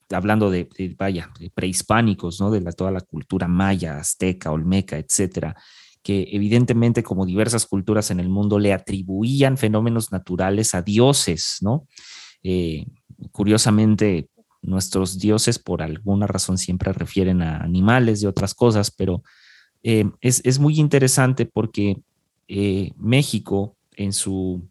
[0.10, 2.50] hablando de, vaya, prehispánicos, ¿no?
[2.50, 5.56] De la, toda la cultura maya, azteca, olmeca, etcétera,
[6.02, 11.86] que evidentemente como diversas culturas en el mundo le atribuían fenómenos naturales a dioses, ¿no?
[12.42, 12.88] Eh,
[13.32, 14.28] curiosamente,
[14.64, 19.22] nuestros dioses por alguna razón siempre refieren a animales y otras cosas, pero
[19.90, 22.02] eh, es, muy interesante porque
[22.50, 24.68] eh, México en, su,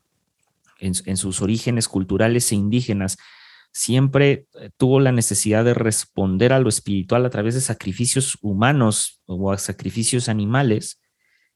[0.79, 3.17] en sus orígenes culturales e indígenas
[3.73, 9.51] siempre tuvo la necesidad de responder a lo espiritual a través de sacrificios humanos o
[9.53, 11.01] a sacrificios animales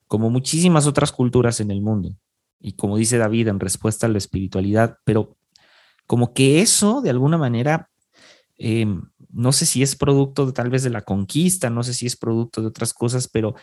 [0.06, 2.16] como muchísimas otras culturas en el mundo.
[2.60, 5.36] Y como dice David, en respuesta a la espiritualidad, pero
[6.06, 7.90] como que eso de alguna manera,
[8.56, 12.06] em, no sé si es producto de, tal vez de la conquista, no sé si
[12.06, 13.54] es producto de otras cosas, pero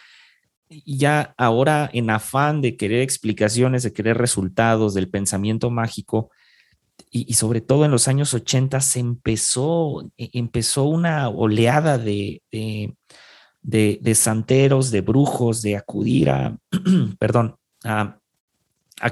[0.86, 6.30] ya ahora en afán de querer explicaciones, de querer resultados del pensamiento mágico,
[7.10, 12.42] y, sobre todo en los años 80 se empezó, e, empezó una oleada de,
[13.62, 16.58] de, santeros, de brujos, de acudir a,
[17.20, 18.20] perdón, a,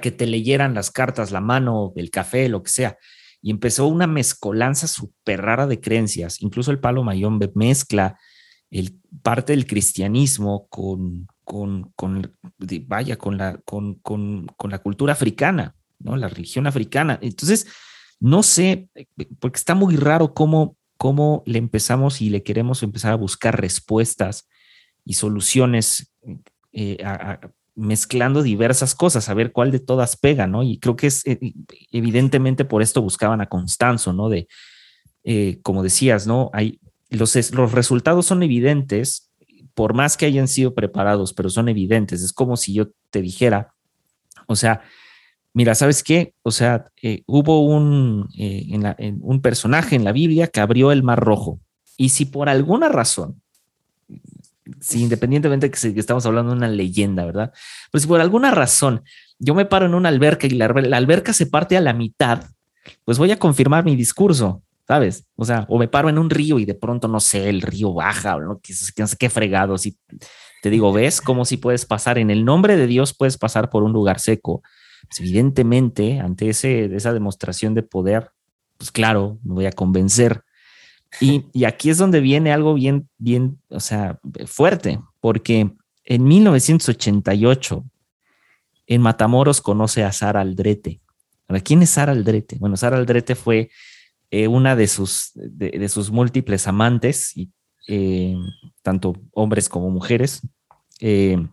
[0.01, 2.97] que te leyeran las cartas, la mano, el café, lo que sea.
[3.45, 6.41] Y empezó una mezcolanza súper rara de creencias.
[6.41, 8.17] Incluso el palo mayombe mezcla
[8.71, 12.33] el, parte del cristianismo con, con, con
[12.87, 16.17] vaya, con la, con, con, con la cultura africana, ¿no?
[16.17, 17.19] La religión africana.
[17.21, 17.67] Entonces,
[18.19, 18.89] no sé,
[19.39, 24.47] porque está muy raro cómo cómo le empezamos y le queremos empezar a buscar respuestas
[25.03, 26.13] y soluciones
[26.71, 26.97] eh,
[27.75, 30.63] mezclando diversas cosas, a ver cuál de todas pega, ¿no?
[30.63, 31.53] Y creo que es eh,
[31.91, 34.29] evidentemente por esto buscaban a Constanzo, ¿no?
[34.29, 34.47] De,
[35.23, 36.49] eh, como decías, ¿no?
[36.53, 39.31] Hay, los, los resultados son evidentes,
[39.73, 42.21] por más que hayan sido preparados, pero son evidentes.
[42.21, 43.73] Es como si yo te dijera,
[44.47, 44.81] o sea,
[45.53, 46.33] mira, ¿sabes qué?
[46.43, 48.29] O sea, eh, hubo un,
[49.21, 51.59] un personaje en la Biblia que abrió el mar rojo.
[51.97, 53.41] Y si por alguna razón,
[54.79, 57.53] si independientemente de que, estamos hablando de una leyenda, ¿verdad?
[57.91, 59.03] Pero si por alguna razón
[59.39, 62.43] yo me paro en una alberca y la, alberca se parte a la mitad,
[63.03, 65.25] pues voy a confirmar mi discurso, ¿sabes?
[65.35, 67.93] O sea, o me paro en un río y de pronto, no sé, el río
[67.93, 68.61] baja o no,
[68.97, 69.85] no sé qué fregados.
[69.85, 69.97] Y
[70.61, 73.83] te digo, ¿ves cómo si puedes pasar en el nombre de Dios, puedes pasar por
[73.83, 74.61] un lugar seco?
[75.07, 78.31] Pues, evidentemente, ante esa demostración de poder,
[78.77, 80.44] pues claro, me voy a convencer.
[81.19, 85.71] Y, aquí es donde viene algo bien, bien, o sea, fuerte, porque
[86.03, 87.83] en 1988,
[88.87, 91.01] en Matamoros conoce a Sara Aldrete.
[91.63, 92.57] ¿quién es Sara Aldrete?
[92.59, 93.69] Bueno, Sara Aldrete fue
[94.31, 97.33] eh, una de sus, de, sus múltiples amantes,
[97.87, 98.35] eh,
[98.81, 100.41] tanto hombres como mujeres.
[100.99, 101.47] Eh,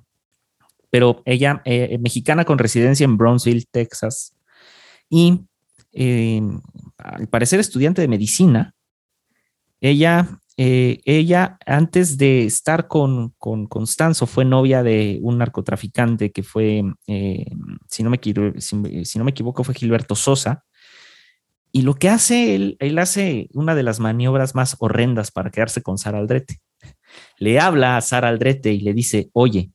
[0.91, 1.63] pero ella,
[2.01, 4.35] mexicana con residencia en Brownsville, Texas,
[5.09, 5.41] y
[6.99, 8.75] al parecer estudiante de medicina,
[9.83, 16.45] ella, eh, ella antes de estar con, con, Constanzo fue novia de un narcotraficante que
[16.45, 17.47] fue, eh,
[17.91, 18.21] si, no me,
[18.59, 20.65] si, no me equivoco, fue Gilberto Sosa.
[21.73, 25.83] Y lo que hace él, él hace una de las maniobras más horrendas para quedarse
[25.83, 26.61] con Sara Aldrete.
[27.39, 29.73] Le habla a Sara Aldrete y le dice, oye,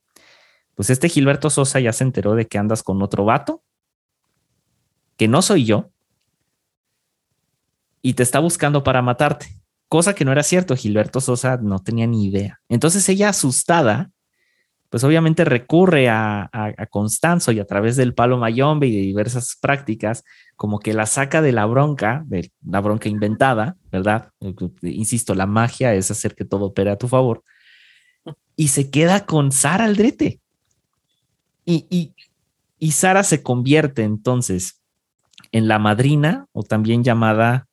[0.74, 3.62] pues este Gilberto Sosa ya se enteró de que andas con otro vato,
[5.18, 5.92] que no soy yo,
[8.02, 9.57] y te está buscando para matarte.
[9.90, 12.60] Cosa que no era cierto, Gilberto Sosa no tenía ni idea.
[12.68, 14.12] Entonces ella asustada,
[14.90, 16.50] pues obviamente recurre a,
[16.90, 20.24] Constanzo y a través del palo mayombe y de diversas prácticas,
[20.56, 24.32] como que la saca de la bronca, de la bronca inventada, ¿verdad?
[24.82, 27.44] Insisto, la magia es hacer que todo opere a tu favor.
[28.56, 30.42] Y se queda con Sara Aldrete.
[31.66, 32.14] Y,
[32.92, 34.82] Sara se convierte entonces
[35.52, 37.67] en la madrina o también llamada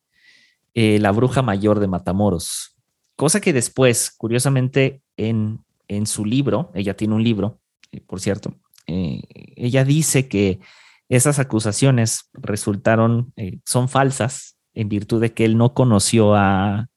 [0.74, 2.76] eh, la bruja mayor de Matamoros.
[3.16, 7.60] Cosa que después, curiosamente, en, en su libro, ella tiene un libro,
[7.92, 8.54] eh, por cierto,
[8.86, 9.22] eh,
[9.56, 10.60] ella dice que
[11.08, 13.32] esas acusaciones resultaron,
[13.64, 16.88] son falsas en virtud de que él no conoció a,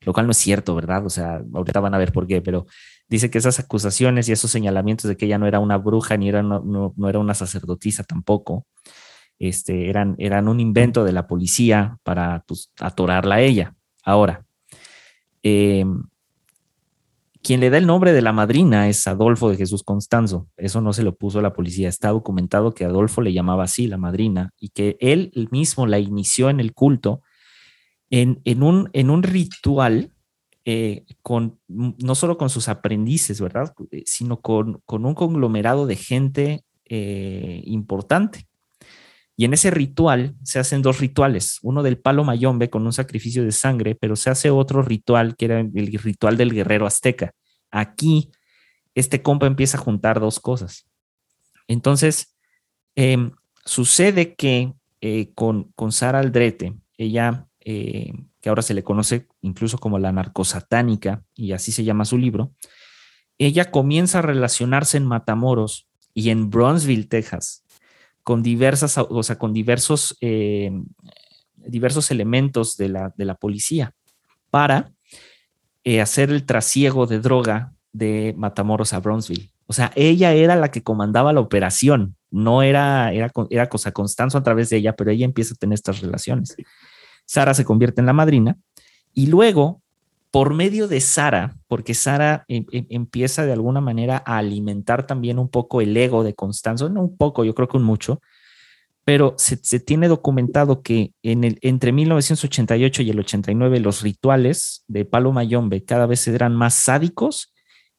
[0.00, 1.04] lo cual no es cierto, ¿verdad?
[1.04, 2.66] O sea, ahorita van a ver por qué, pero
[3.08, 6.28] dice que esas acusaciones y esos señalamientos de que ella no era una bruja ni
[6.28, 8.66] era, no, era una sacerdotisa tampoco,
[9.38, 13.74] este, eran, eran un invento de la policía para pues, atorarla a ella.
[14.04, 14.44] Ahora,
[15.42, 16.04] em,
[17.42, 20.48] quien le da el nombre de la madrina es Adolfo de Jesús Constanzo.
[20.56, 21.88] Eso no se lo puso la policía.
[21.88, 26.50] Está documentado que Adolfo le llamaba así la madrina y que él mismo la inició
[26.50, 27.22] en el culto
[28.10, 30.12] en, en, un, en un ritual
[30.68, 33.72] eh, con, no solo con sus aprendices, ¿verdad?
[33.92, 38.48] Eh, sino con, un conglomerado de gente eh, importante.
[39.36, 43.44] Y en ese ritual se hacen dos rituales, uno del palo mayombe con un sacrificio
[43.44, 47.32] de sangre, pero se hace otro ritual que era el ritual del guerrero azteca.
[47.70, 48.30] Aquí
[48.94, 50.86] este compa empieza a juntar dos cosas.
[51.68, 52.34] Entonces,
[52.94, 53.32] em,
[53.64, 54.72] sucede que
[55.02, 60.12] eh, con, con Sara Aldrete, ella, eh, que ahora se le conoce incluso como la
[60.12, 62.54] narcosatánica, y así se llama su libro,
[63.36, 67.65] ella comienza a relacionarse en Matamoros y en Bronzeville, Texas,
[68.26, 70.84] con diversas, o sea, con diversos, em,
[71.54, 73.94] diversos elementos de la, de la policía
[74.50, 74.90] para
[75.84, 79.52] eh, hacer el trasiego de droga de Matamoros a Bronzeville.
[79.68, 84.38] O sea, ella era la que comandaba la operación, no era, era, era cosa Constanzo
[84.38, 86.56] a través de ella, pero ella empieza a tener estas relaciones.
[87.26, 88.56] Sara se convierte en la madrina
[89.14, 89.82] y luego,
[90.30, 95.38] por medio de Sara, porque Sara em, em, empieza de alguna manera a alimentar también
[95.38, 98.20] un poco el ego de Constanzo, no un poco, yo creo que un mucho,
[99.06, 105.04] pero se, tiene documentado que en el, entre 1988 y el 89 los rituales de
[105.04, 107.54] Palo Mayombe cada vez eran más sádicos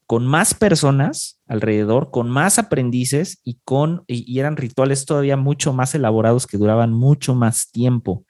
[0.06, 5.96] con más personas alrededor, con más aprendices y, con, y eran rituales todavía mucho más
[5.96, 8.26] elaborados que duraban mucho más tiempo.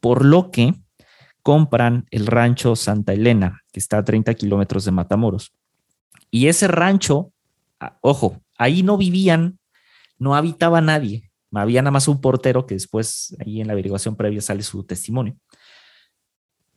[0.00, 0.74] Por lo que
[1.48, 5.54] compran el rancho Santa Elena, que está a 30 kilómetros de Matamoros.
[6.30, 7.32] Y ese rancho,
[7.80, 9.58] ah, ojo, ahí no vivían,
[10.18, 11.30] no habitaba nadie.
[11.50, 15.38] Había nada más un portero que después ahí en la averiguación previa sale su testimonio.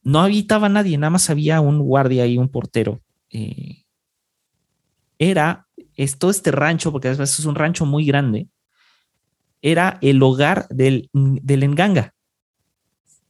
[0.03, 3.01] No habitaba nadie, nada más había un guardia y un portero.
[3.29, 3.83] Eh,
[5.19, 8.47] era es todo este rancho, porque veces es un rancho muy grande,
[9.61, 12.13] era el hogar del, del Enganga.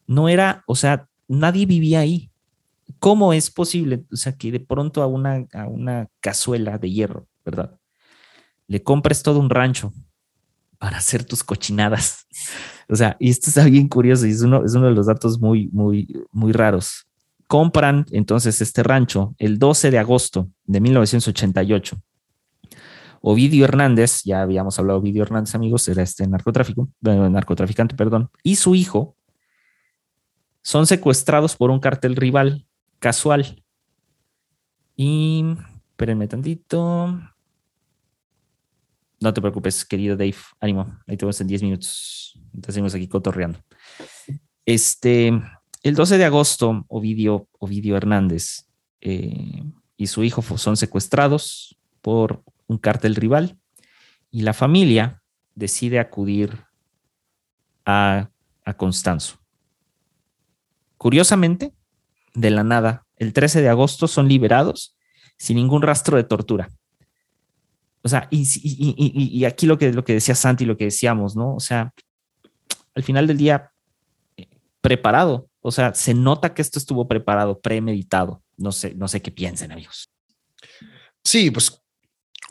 [0.06, 2.32] No era, o sea, nadie vivía ahí.
[3.00, 4.06] ¿Cómo es posible?
[4.12, 7.80] O sea, que de pronto a una, a una cazuela de hierro, ¿verdad?
[8.68, 9.94] Le compres todo un rancho
[10.78, 12.28] para hacer tus cochinadas.
[12.90, 15.40] O sea, y esto está bien curioso y es uno, es uno de los datos
[15.40, 17.08] muy, muy, muy raros.
[17.48, 21.98] Compran entonces este rancho el 12 de agosto de 1988.
[23.22, 28.56] Ovidio Hernández, ya habíamos hablado de Ovidio Hernández, amigos, era este narcotráfico, narcotraficante, perdón, y
[28.56, 29.16] su hijo
[30.62, 32.66] son secuestrados por un cartel rival
[33.00, 33.64] casual.
[34.96, 35.44] Y,
[35.90, 37.20] espérenme tantito.
[39.20, 42.40] No te preocupes, querido Dave, ánimo, ahí te vemos en 10 minutos.
[42.54, 43.60] Entonces seguimos aquí cotorreando.
[44.66, 45.32] Este,
[45.84, 48.68] el 12 de agosto, Ovidio, Ovidio Hernández
[49.02, 49.64] eh,
[49.98, 53.58] y su hijo son secuestrados por un cártel rival
[54.32, 55.22] y la familia
[55.56, 56.66] decide acudir
[57.86, 58.30] a,
[58.64, 59.41] a Constanzo.
[61.02, 61.74] Curiosamente,
[62.36, 64.96] de la nada, el 13 de agosto son liberados
[65.36, 66.70] sin ningún rastro de tortura.
[68.04, 71.56] O sea, y, aquí lo que, lo que decía Santi, lo que decíamos, ¿no?
[71.56, 71.92] O sea,
[72.94, 73.72] al final del día,
[74.38, 74.48] eh,
[74.80, 78.44] preparado, o sea, se nota que esto estuvo preparado, premeditado.
[78.58, 80.12] No sé, no sé qué piensen, amigos.
[81.24, 81.82] Sí, pues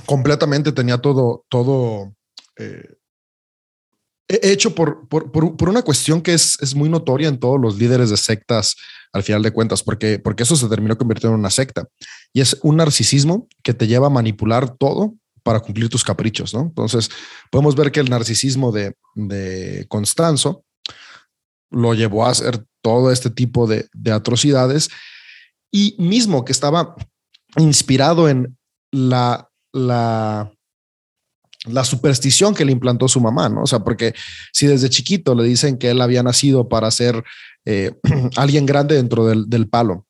[0.07, 2.17] completamente tenía todo, todo
[2.57, 2.97] eh,
[4.43, 8.11] hecho por, por, por, una cuestión que es, es, muy notoria en todos los líderes
[8.11, 8.77] de sectas
[9.13, 11.89] al final de cuentas, porque, porque eso se terminó convirtiendo en una secta.
[12.33, 16.61] Y es un narcisismo que te lleva a manipular todo para cumplir tus caprichos, ¿no?
[16.63, 17.11] Entonces,
[17.51, 20.65] podemos ver que el narcisismo de, de Constanzo
[21.71, 24.91] lo llevó a hacer todo este tipo de, atrocidades
[25.71, 26.97] y mismo que estaba
[27.57, 28.57] inspirado en
[28.91, 30.53] la, la,
[31.67, 33.63] la superstición que le implantó su mamá, ¿no?
[33.63, 34.15] O sea, porque
[34.53, 37.23] si desde chiquito le dicen que él había nacido para ser
[37.65, 37.93] eh,
[38.37, 40.07] alguien grande dentro del, palo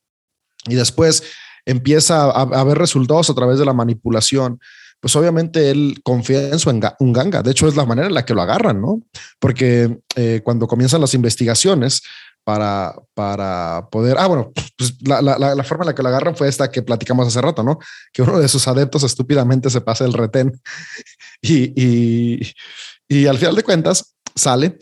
[0.66, 1.24] y después
[1.66, 4.60] empieza a, a, ver resultados a través de la manipulación,
[5.00, 7.42] pues obviamente él confía en su un ganga.
[7.42, 9.02] De hecho, es la manera en la que lo agarran, ¿no?
[9.38, 12.02] Porque eh, cuando comienzan las investigaciones
[12.50, 16.48] para, para poder, ah, bueno, pues la, la, forma en la que lo agarran fue
[16.48, 17.78] esta que platicamos hace rato, ¿no?
[18.12, 20.60] Que uno de sus adeptos estúpidamente se pasa el retén
[21.40, 22.53] y, y,
[23.07, 24.78] y al final de cuentas sale.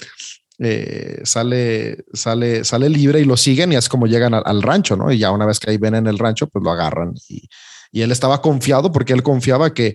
[0.60, 4.96] Eh, sale, sale, sale libre y lo siguen y es como llegan al, al rancho,
[4.96, 5.12] ¿no?
[5.12, 7.50] Y ya una vez que ahí ven en el rancho, pues lo agarran y,
[7.92, 9.94] y él estaba confiado porque él confiaba que,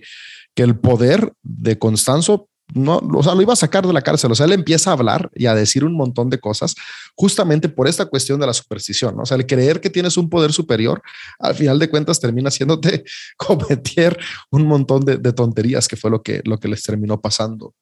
[0.54, 4.32] que el poder de Constanzo no, o sea, lo iba a sacar de la cárcel.
[4.32, 6.74] O sea, él empieza a hablar y a decir un montón de cosas
[7.14, 9.20] justamente por esta cuestión de la superstición.
[9.20, 11.02] O sea, el creer que tienes un poder superior,
[11.38, 13.04] al final de cuentas termina haciéndote
[13.36, 14.18] cometer
[14.50, 17.74] un montón de, tonterías, que fue lo que, lo que les terminó pasando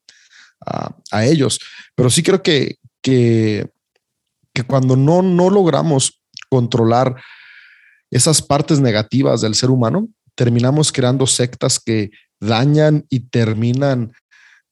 [0.66, 1.60] a, a ellos.
[1.94, 3.70] Pero sí creo que, que,
[4.52, 6.20] que cuando no, no logramos
[6.50, 7.16] controlar
[8.10, 12.10] esas partes negativas del ser humano, terminamos creando sectas que
[12.40, 14.12] dañan y terminan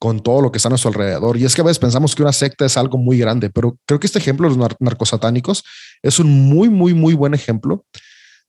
[0.01, 1.37] con todo lo que está a nuestro alrededor.
[1.37, 4.01] Y es que a veces pensamos que una secta es algo muy grande, pero creo
[4.01, 5.63] que este ejemplo de los narcosatánicos
[6.03, 7.85] es un muy, muy, muy buen ejemplo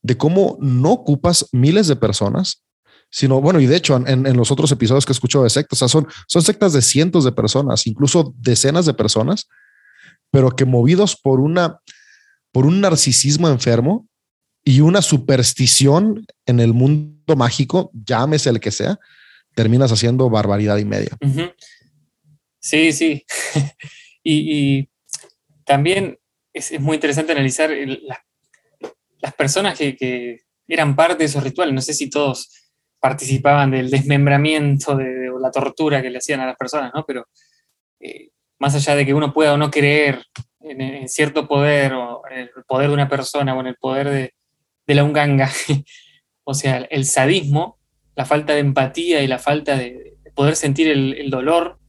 [0.02, 2.64] de cómo no ocupas miles de personas
[3.12, 6.08] sino, bueno, y de hecho, en, los otros episodios que he escuchado de sectas, son,
[6.28, 9.50] son sectas de cientos de personas, incluso decenas de personas,
[10.32, 11.80] pero que movidos por una,
[12.54, 14.08] por un narcisismo enfermo
[14.64, 18.98] y una superstición en el mundo mágico, llámese el que sea,
[19.54, 21.18] terminas haciendo barbaridad y media.
[22.60, 23.26] Sí, sí.
[24.24, 24.90] y,
[25.66, 26.20] también
[26.54, 27.72] es, muy interesante analizar
[29.20, 31.74] las personas que, eran parte de esos rituales.
[31.74, 32.50] No sé si todos
[33.00, 37.04] participaban del desmembramiento de, o la tortura que le hacían a las personas, ¿no?
[37.06, 37.28] Pero
[38.00, 40.24] eh, más allá de que uno pueda o no creer
[40.62, 44.10] en, cierto poder o en el poder de una persona o en el poder
[44.86, 45.50] de, la unganga,
[46.44, 47.80] o sea, el sadismo,
[48.16, 51.80] la falta de empatía y la falta de, poder sentir el, dolor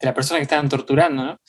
[0.00, 1.40] de la persona que estaban torturando, ¿no?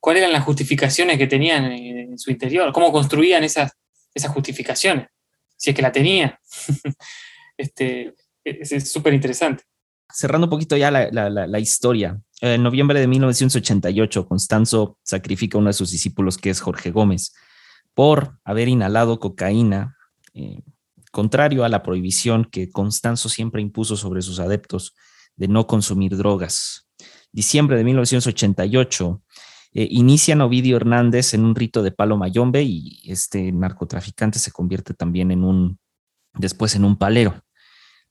[0.00, 2.72] ¿Cuáles eran las justificaciones que tenían en, su interior?
[2.72, 3.72] ¿Cómo construían esas,
[4.14, 5.08] esas justificaciones?
[5.56, 6.38] Si es que la tenía.
[7.56, 8.14] este,
[8.44, 9.64] es súper interesante.
[10.12, 12.20] Cerrando un poquito ya la, la, historia.
[12.40, 17.32] En noviembre de 1988, Constanzo sacrifica a uno de sus discípulos, que es Jorge Gómez,
[17.94, 19.96] por haber inhalado cocaína,
[20.34, 20.60] eh,
[21.14, 24.96] contrario a la prohibición que Constanzo siempre impuso sobre sus adeptos
[25.36, 26.88] de no consumir drogas.
[27.30, 29.22] Diciembre de 1988,
[29.74, 34.92] eh, inician Ovidio Hernández en un rito de palo mayombe y este narcotraficante se convierte
[34.92, 35.78] también en un,
[36.34, 37.40] después en un palero.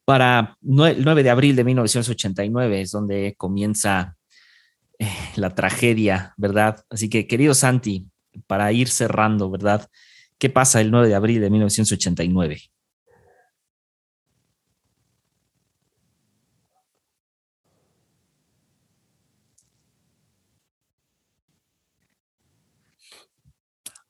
[0.06, 4.16] Para el 9 de abril de 1989 es donde comienza
[4.98, 6.86] eh, la tragedia, ¿verdad?
[6.90, 8.08] Así que, querido Santi,
[8.48, 9.90] para ir cerrando, ¿verdad?
[10.38, 12.73] ¿Qué pasa el 9 de abril de 1989?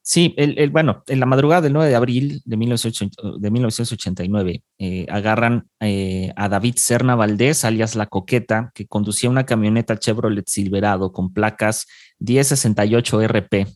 [0.05, 6.33] Sí, el, bueno, en la madrugada del 9 de abril de, 1989 eh, agarran eh,
[6.35, 11.87] a David Serna Valdés, alias La Coqueta, que conducía una camioneta Chevrolet Silverado con placas
[12.19, 13.73] 1068RP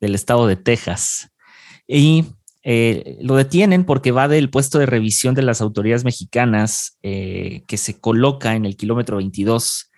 [0.00, 1.30] del estado de Texas.
[1.88, 2.26] Y
[2.62, 7.98] eh, lo detienen porque va del puesto de revisión de las autoridades mexicanas que se
[7.98, 9.89] coloca en el kilómetro 22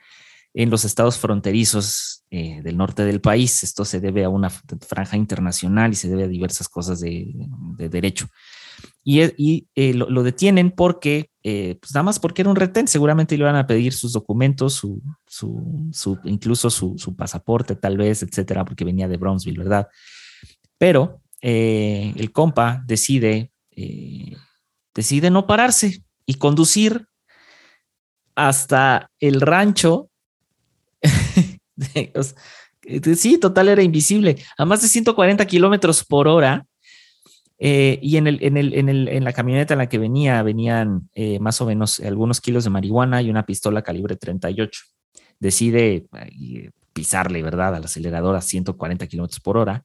[0.54, 3.62] en los estados fronterizos eh, del norte del país.
[3.62, 7.32] Esto se debe a una franja internacional y se debe a diversas cosas de,
[7.78, 8.26] derecho.
[9.04, 13.44] Y, eh, lo, detienen porque, eh, pues nada más porque era un retén, seguramente le
[13.44, 19.08] van a pedir sus documentos, su, su, incluso su, pasaporte tal vez, etcétera, porque venía
[19.08, 19.88] de Brownsville, ¿verdad?
[20.78, 23.50] Pero el compa decide,
[24.94, 27.06] decide no pararse y conducir
[28.36, 30.11] hasta el rancho
[33.16, 34.36] sí, total era invisible.
[34.56, 36.66] A más de 140 kilómetros por hora.
[37.64, 42.40] Eh, y en, la camioneta en la que venía, venían eh, más o menos algunos
[42.40, 44.80] kilos de marihuana y una pistola calibre 38.
[45.38, 49.84] Decide eh, pisarle, ¿verdad?, al acelerador a 140 kilómetros por hora.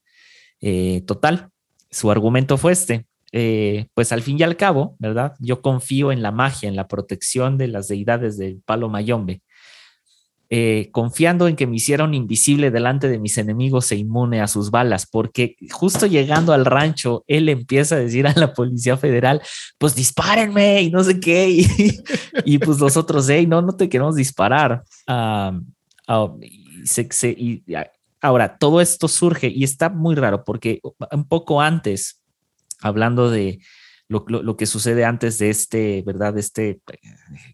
[1.06, 1.50] total,
[1.92, 3.06] su argumento fue este.
[3.94, 5.36] pues al fin y al cabo, ¿verdad?
[5.40, 9.44] Yo confío en la magia, en la protección de las deidades del palo mayombe
[10.50, 14.72] eh, confiando en que me hicieron invisible delante de mis enemigos e inmune a sus
[14.72, 19.42] balas, porque justo llegando al rancho, él empieza a decir a la Policía Federal,
[19.78, 21.50] pues dispárenme y no sé qué,
[22.46, 24.84] y, pues los otros, hey, no, no te queremos disparar.
[28.22, 30.80] ahora, todo esto surge y está muy raro porque
[31.12, 32.22] un poco antes,
[32.82, 33.60] hablando de
[34.10, 36.38] lo, que sucede antes de este, ¿verdad?
[36.38, 36.80] Este,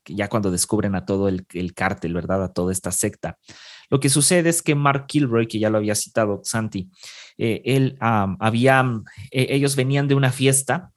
[0.05, 2.43] ya cuando descubren a todo el, el cártel, ¿verdad?
[2.43, 3.37] A toda esta secta.
[3.89, 6.89] Lo que sucede es que Mark Kilroy, que ya lo había citado Santi,
[7.37, 8.85] eh, él había,
[9.31, 10.91] e, ellos venían de una fiesta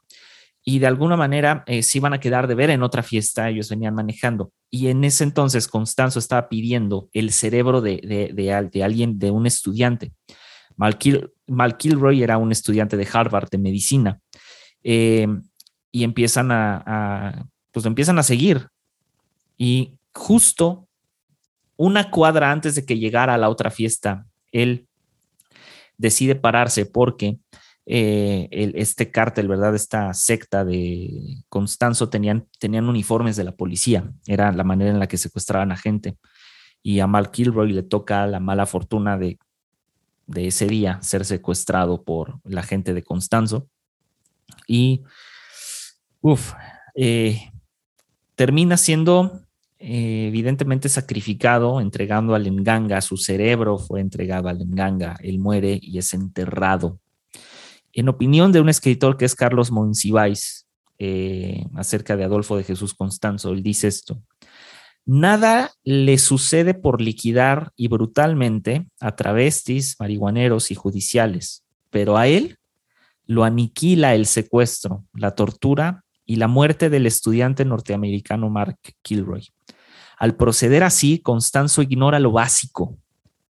[0.62, 3.70] y de alguna manera eh, se iban a quedar de ver en otra fiesta, ellos
[3.70, 4.52] venían manejando.
[4.70, 9.46] Y en ese entonces Constanzo estaba pidiendo el cerebro de, de, de, alguien, de un
[9.46, 10.12] estudiante.
[10.76, 14.20] Mal, Kilroy era un estudiante de Harvard de medicina
[14.88, 15.26] eh,
[15.96, 18.68] y empiezan a, pues empiezan a seguir.
[19.56, 20.86] Y justo
[21.76, 24.88] una cuadra antes de que llegara a la otra fiesta, él
[25.96, 27.38] decide pararse porque
[27.86, 29.74] eh, este cártel, ¿verdad?
[29.74, 35.08] Esta secta de Constanzo tenían, tenían uniformes de la policía, era la manera en la
[35.08, 36.18] que secuestraban a gente.
[36.82, 39.38] Y a Mal Kilroy le toca la mala fortuna de,
[40.26, 43.70] de ese día ser secuestrado por la gente de Constanzo
[44.66, 45.02] y,
[46.30, 46.54] uff,
[46.94, 47.52] eh,
[48.34, 49.40] termina siendo
[49.78, 55.98] eh, evidentemente sacrificado, entregando al Enganga, su cerebro fue entregado al Enganga, él muere y
[55.98, 56.98] es enterrado.
[57.92, 60.66] En opinión de un escritor que es Carlos Monsiváis,
[60.98, 63.52] eh, acerca de Adolfo de Jesús Constanzo.
[63.52, 64.22] Él dice esto.
[65.04, 72.56] Nada le sucede por liquidar y brutalmente a travestis, marihuaneros y judiciales, pero a él
[73.26, 79.48] lo aniquila el secuestro, la tortura y la muerte del estudiante norteamericano Mark Kilroy.
[80.18, 82.98] Al proceder así, Constanzo ignora lo básico,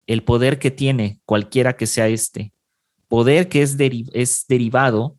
[0.08, 2.54] el poder que tiene cualquiera que sea este,
[3.08, 3.76] poder que es,
[4.14, 5.18] es derivado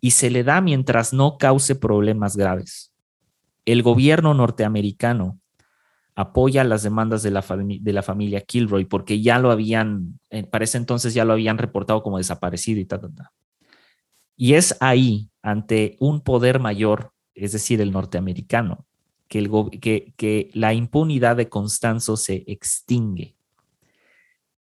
[0.00, 2.92] y se le da mientras no cause problemas graves.
[3.64, 5.38] El gobierno norteamericano
[6.14, 7.44] apoya las demandas de la,
[7.80, 11.58] de la familia Kilroy porque ya lo habían, eh, para ese entonces ya lo habían
[11.58, 13.28] reportado como desaparecido y tal, tal,
[14.36, 18.86] Y es ahí, ante un poder mayor, es decir, el norteamericano,
[19.28, 23.36] que, la impunidad de Constanzo se extingue.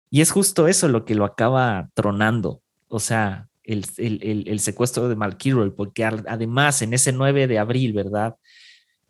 [0.09, 2.63] Y es justo eso lo que lo acaba tronando.
[2.89, 8.37] O sea, el, secuestro de Mark Kilroy, porque además en ese 9 de abril, ¿verdad?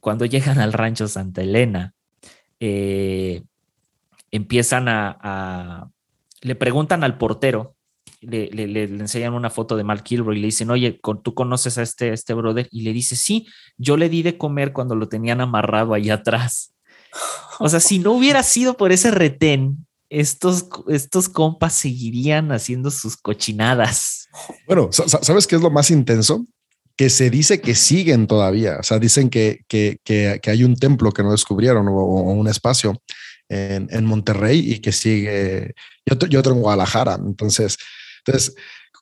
[0.01, 1.95] Cuando llegan al rancho Santa Elena,
[2.59, 3.45] eh,
[4.33, 5.89] empiezan a,
[6.41, 7.77] le preguntan al portero,
[8.23, 11.83] le, le, enseñan una foto de Mark Kilroy y le dicen, oye, ¿tú conoces a
[11.83, 12.69] este, este brother?
[12.71, 13.47] Y le dice, sí,
[13.77, 16.73] yo le di de comer cuando lo tenían amarrado ahí atrás.
[17.59, 23.17] O sea, si no hubiera sido por ese retén, estos, estos compas seguirían haciendo sus
[23.17, 24.29] cochinadas.
[24.67, 26.47] Bueno, ¿sabes qué es lo más intenso?
[26.95, 31.11] que se dice que siguen todavía, o sea, dicen que, que, que, hay un templo
[31.11, 33.01] que no descubrieron o, un espacio
[33.49, 37.15] en, en, Monterrey y que sigue, y otro, y otro en Guadalajara.
[37.15, 37.79] Entonces,
[38.25, 38.55] entonces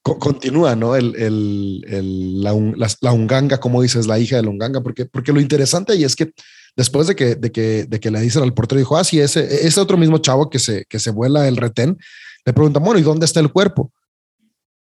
[0.03, 0.97] continúa, ¿no?
[0.97, 2.53] El, el, el la,
[3.01, 6.17] la, Unganga, como dices, la hija de la Unganga, porque, porque lo interesante ahí es
[6.17, 6.33] que
[6.77, 9.67] después de que, de que, de que le dicen al portero, dijo, ah, sí, ese,
[9.67, 11.99] ese otro mismo chavo que se, que se vuela el retén,
[12.45, 13.93] le pregunta, bueno, ¿y dónde está el cuerpo?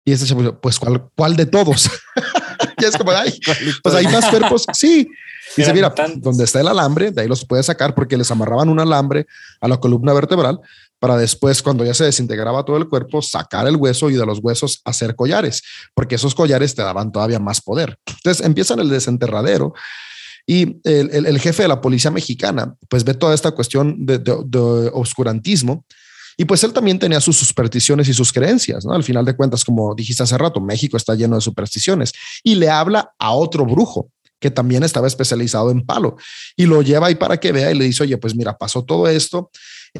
[0.04, 1.90] Y ese chavo, pues, ¿cuál, cuál de todos?
[2.78, 3.38] y es como, ay,
[3.82, 4.66] pues hay más cuerpos.
[4.74, 5.08] Sí.
[5.56, 8.68] Y dice, mira, donde está el alambre, de ahí los puedes sacar porque les amarraban
[8.68, 9.26] un alambre
[9.60, 10.60] a la columna vertebral
[11.00, 14.38] para después, cuando ya se desintegraba todo el cuerpo, sacar el hueso y de los
[14.40, 15.62] huesos hacer collares,
[15.94, 17.98] porque esos collares te daban todavía más poder.
[18.06, 19.72] Entonces empiezan el desenterradero
[20.46, 25.84] y el, jefe de la policía mexicana, pues ve toda esta cuestión de, de, oscurantismo
[26.36, 28.86] y pues él también tenía sus supersticiones y sus creencias.
[28.86, 32.68] Al final de cuentas, como dijiste hace rato, México está lleno de supersticiones y le
[32.68, 36.16] habla a otro brujo que también estaba especializado en palo
[36.56, 39.06] y lo lleva ahí para que vea y le dice, oye, pues mira, pasó todo
[39.06, 39.50] esto.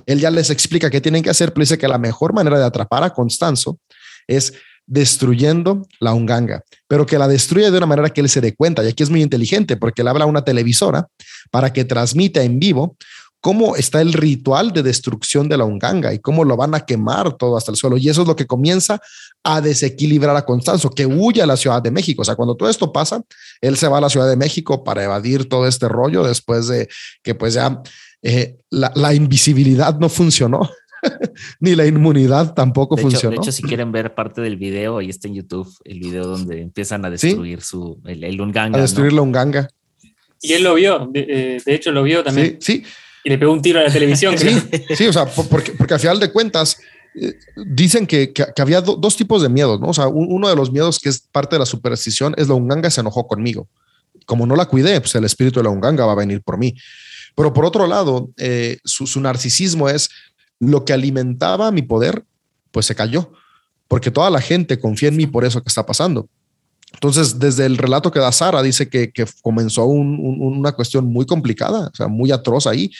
[0.06, 2.64] Él ya les explica qué tienen que hacer, pero dice que la mejor manera de
[2.64, 3.78] atrapar a Constanzo
[4.26, 4.52] es
[4.86, 8.82] destruyendo la unganga, pero que la destruye de una manera que él se dé cuenta.
[8.82, 11.06] Y aquí es muy inteligente porque le habla a una televisora
[11.50, 12.96] para que transmita en vivo
[13.40, 17.36] cómo está el ritual de destrucción de la Unganga y cómo lo van a quemar
[17.36, 17.96] todo hasta el suelo.
[17.96, 19.00] Y eso es lo que comienza
[19.42, 22.22] a desequilibrar a Constanzo, que huye a la Ciudad de México.
[22.22, 23.22] O sea, cuando todo esto pasa,
[23.60, 26.88] él se va a la Ciudad de México para evadir todo este rollo después de
[27.22, 27.80] que pues ya
[28.22, 30.68] eh, la, invisibilidad no funcionó.
[31.60, 33.36] ni la inmunidad tampoco funcionó.
[33.36, 36.60] de hecho, si quieren ver parte del video, ahí está en YouTube el video donde
[36.60, 38.78] empiezan a destruir su el, Unganga.
[38.78, 39.68] A destruir la Unganga.
[40.42, 42.58] Y él lo vio, de, eh, de, hecho lo vio también.
[42.60, 42.84] Sí, sí.
[43.24, 44.36] Y le pegó un tiro a la televisión.
[44.38, 44.56] Sí,
[44.94, 46.78] sí o sea, porque, porque al final de cuentas
[47.14, 47.34] eh,
[47.66, 49.88] dicen que, que, había dos tipos de miedos, ¿no?
[49.88, 52.90] O sea, uno de los miedos que es parte de la superstición es la unganga
[52.90, 53.68] se enojó conmigo.
[54.26, 56.74] Como no la cuidé, pues el espíritu de la unganga va a venir por mí.
[57.34, 60.10] Pero por otro lado, eh, su, su narcisismo es
[60.58, 62.24] lo que alimentaba mi poder,
[62.70, 63.32] pues se cayó,
[63.88, 66.28] porque toda la gente confía en mí por eso que está pasando.
[66.92, 69.12] Entonces, desde el relato que da Sara, dice que,
[69.42, 72.90] comenzó una cuestión muy complicada, o sea, muy atroz ahí,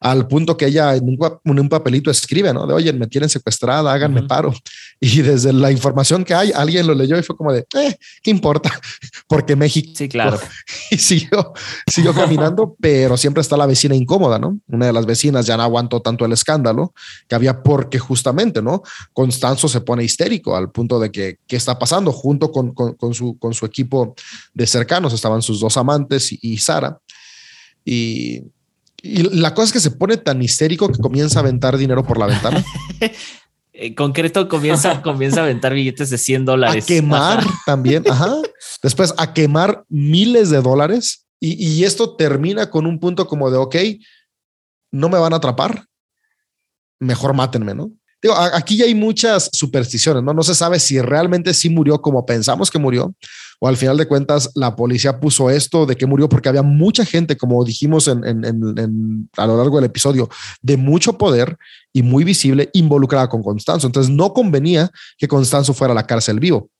[0.00, 2.66] al punto que ella en un, papelito escribe, ¿no?
[2.66, 4.52] De, oye, me tienen secuestrada, háganme paro.
[5.02, 8.30] Y desde la información que hay, alguien lo leyó y fue como de, eh, ¿qué
[8.30, 8.70] importa?
[9.28, 9.92] Porque México.
[9.94, 10.38] Sí, claro.
[10.90, 11.54] Y siguió,
[11.90, 14.58] siguió caminando, pero siempre está la vecina incómoda, ¿no?
[14.66, 16.92] Una de las vecinas ya no aguantó tanto el escándalo
[17.28, 18.82] que había porque justamente, ¿no?
[19.14, 22.12] Constanzo se pone histérico al punto de que, ¿qué está pasando?
[22.12, 24.14] Junto con, con su con su equipo
[24.54, 26.98] de cercanos, estaban sus dos amantes y, Sara.
[27.84, 28.42] Y,
[29.02, 32.26] la cosa es que se pone tan histérico que comienza a aventar dinero por la
[32.26, 32.64] ventana.
[33.72, 36.84] En concreto, comienza, comienza a aventar billetes de 100 dólares.
[36.84, 38.36] A quemar también, ajá.
[38.82, 41.26] Después a quemar miles de dólares.
[41.40, 43.76] Y, y, esto termina con un punto como de, ok,
[44.90, 45.86] no me van a atrapar,
[46.98, 47.90] mejor mátenme, ¿no?
[48.52, 50.34] Aquí ya hay muchas supersticiones, ¿no?
[50.34, 53.14] No se sabe si realmente sí murió como pensamos que murió,
[53.60, 57.04] o al final de cuentas la policía puso esto de que murió porque había mucha
[57.04, 60.28] gente, como dijimos a lo largo del episodio,
[60.60, 61.56] de mucho poder
[61.92, 63.86] y muy visible involucrada con Constanzo.
[63.86, 66.70] Entonces no convenía que Constanzo fuera a la cárcel vivo.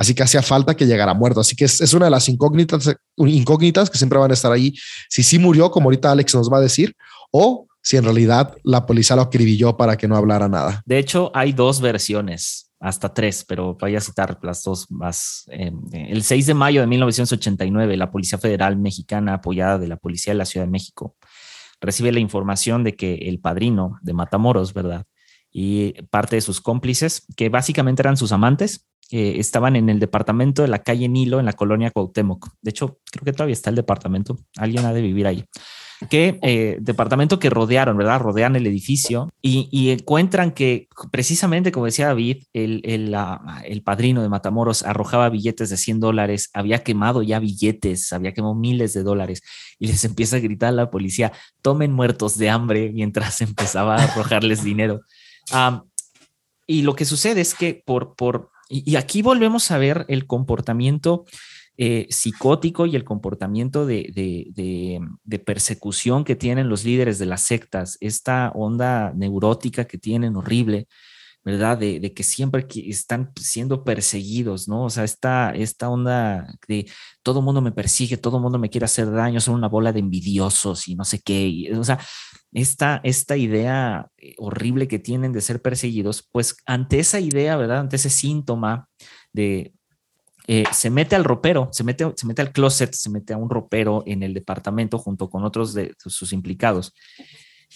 [0.00, 1.40] así que hacía falta que llegara muerto.
[1.40, 4.74] Así que es, es una de las incógnitas, incógnitas que siempre van a estar ahí.
[5.10, 6.94] Si sí murió, como ahorita Alex nos va a decir,
[7.30, 10.82] o si en realidad la policía lo acribilló para que no hablara nada.
[10.84, 15.44] De hecho, hay dos versiones, hasta tres, pero voy a citar las dos más.
[15.50, 20.32] Eh, el 6 de mayo de 1989, la Policía Federal Mexicana, apoyada de la Policía
[20.32, 21.16] de la Ciudad de México,
[21.80, 25.06] recibe la información de que el padrino de Matamoros, ¿verdad?
[25.50, 30.62] Y parte de sus cómplices, que básicamente eran sus amantes, eh, estaban en el departamento
[30.62, 32.48] de la calle Nilo, en la colonia Cuauhtémoc.
[32.62, 34.38] De hecho, creo que todavía está el departamento.
[34.56, 35.44] Alguien ha de vivir ahí
[36.08, 38.20] que eh, departamento que rodearon, ¿verdad?
[38.20, 43.14] Rodean el edificio y, encuentran que precisamente, como decía David, el, el,
[43.64, 48.54] el, padrino de Matamoros arrojaba billetes de 100 dólares, había quemado ya billetes, había quemado
[48.54, 49.42] miles de dólares
[49.78, 54.04] y les empieza a gritar a la policía, tomen muertos de hambre mientras empezaba a
[54.04, 55.00] arrojarles dinero.
[56.66, 61.26] y lo que sucede es que por, por, y aquí volvemos a ver el comportamiento
[61.82, 65.00] eh, psicótico y el comportamiento de,
[65.46, 70.88] persecución que tienen los líderes de las sectas, esta onda neurótica que tienen horrible,
[71.42, 71.78] ¿verdad?
[71.78, 74.84] De, que siempre están siendo perseguidos, ¿no?
[74.84, 76.86] O sea, esta, esta onda de
[77.22, 80.86] todo mundo me persigue, todo mundo me quiere hacer daño, son una bola de envidiosos
[80.86, 81.72] y no sé qué.
[81.74, 81.98] o sea,
[82.52, 87.78] esta, esta idea eh, horrible que tienen de ser perseguidos, pues ante esa idea, ¿verdad?
[87.78, 88.86] Ante ese síntoma
[89.32, 89.72] de,
[90.52, 93.48] eh, se mete al ropero, se mete, se mete al closet, se mete a un
[93.48, 96.92] ropero en el departamento junto con otros de sus implicados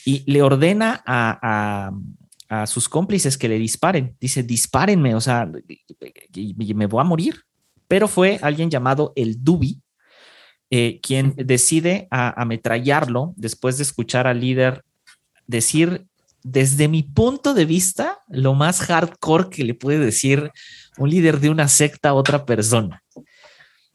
[0.05, 1.93] y le ordena a,
[2.67, 4.17] sus cómplices que le disparen.
[4.21, 7.43] Dice, dispárenme, o sea, me voy a morir.
[7.87, 9.81] Pero fue alguien llamado el Dubi,
[10.69, 14.85] eh, quien decide ametrallarlo después de escuchar al líder
[15.47, 16.07] decir,
[16.45, 20.53] desde mi punto de vista, lo más hardcore que le puede decir
[20.99, 23.03] un líder de una secta a otra persona.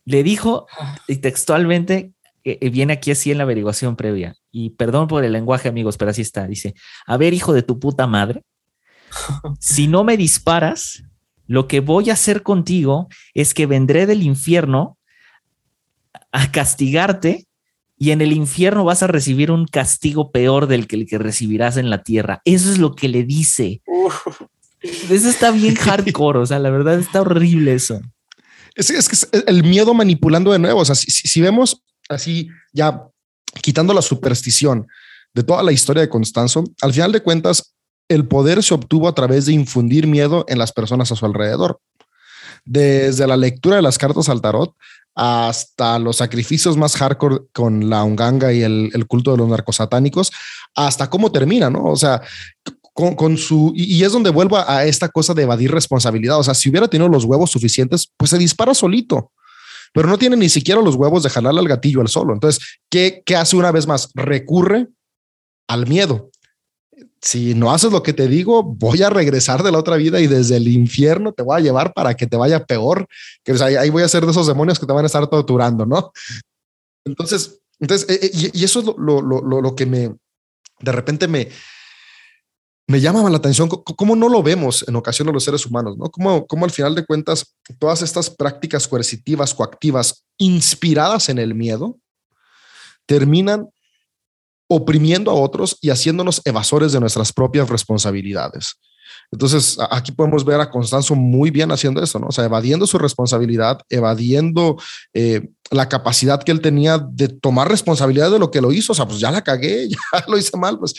[0.04, 0.66] Le dijo
[1.08, 2.12] y textualmente,
[2.44, 5.96] eh, eh, viene aquí así en la averiguación previa, y perdón por el lenguaje amigos,
[5.98, 6.74] pero así está, dice,
[7.06, 8.42] a ver hijo de tu puta madre,
[9.60, 11.04] si no me disparas,
[11.46, 14.98] lo que voy a hacer contigo es que vendré del infierno
[16.32, 17.48] a castigarte
[18.02, 21.76] y en el infierno vas a recibir un castigo peor del que el que recibirás
[21.76, 22.42] en la tierra.
[22.46, 23.82] Eso es lo que le dice.
[24.82, 28.00] Eso está bien hardcore, o sea, la verdad está horrible eso.
[28.74, 30.80] Es, es que es el miedo manipulando de nuevo.
[30.80, 33.04] O sea, si, vemos así, ya
[33.62, 34.88] quitando la superstición
[35.34, 37.76] de toda la historia de Constanzo, al final de cuentas,
[38.08, 41.82] el poder se obtuvo a través de infundir miedo en las personas a su alrededor.
[42.64, 44.74] Desde la lectura de las cartas al tarot
[45.22, 50.32] hasta los sacrificios más hardcore con la unganga y el, culto de los narcosatánicos,
[50.74, 51.84] hasta cómo termina, ¿no?
[51.88, 52.22] O sea,
[52.94, 56.40] con, su, y, es donde vuelvo a esta cosa de evadir responsabilidad.
[56.40, 59.34] O sea, si hubiera tenido los huevos suficientes, pues se dispara solito,
[59.94, 62.34] pero no tiene ni siquiera los huevos de jalarle al gatillo al solo.
[62.34, 64.12] Entonces, ¿qué, ¿qué hace una vez más?
[64.16, 64.88] Recurre
[65.68, 66.32] al miedo.
[67.22, 70.28] Si no haces lo que te digo, voy a regresar de la otra vida y
[70.28, 73.08] desde el infierno te voy a llevar para que te vaya peor.
[73.44, 76.12] Que ahí, voy a ser de esos demonios que te van a estar torturando, ¿no?
[77.04, 80.16] Entonces, entonces eh, eh, y, eso es lo, lo, lo, lo que me,
[80.80, 81.50] de repente me,
[82.90, 86.10] me llama la atención cómo no lo vemos en ocasiones los seres humanos, ¿no?
[86.10, 92.00] Cómo, cómo al final de cuentas todas estas prácticas coercitivas, coactivas, inspiradas en el miedo,
[93.06, 93.70] terminan
[94.70, 98.76] oprimiendo a otros y haciéndonos evasores de nuestras propias responsabilidades.
[99.32, 102.28] Entonces, aquí podemos ver a Constanzo muy bien haciendo eso, ¿no?
[102.28, 104.78] O sea, evadiendo su responsabilidad, evadiendo
[105.14, 108.94] eh, la capacidad que él tenía de tomar responsabilidad de lo que lo hizo.
[108.94, 109.98] O sea, pues ya la cagué, ya
[110.28, 110.96] lo hice mal, pues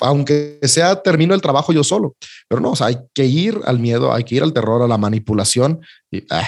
[0.00, 2.16] aunque sea termino el trabajo yo solo.
[2.48, 4.88] Pero no, o sea, hay que ir al miedo, hay que ir al terror, a
[4.88, 5.80] la manipulación.
[6.10, 6.46] Y ah,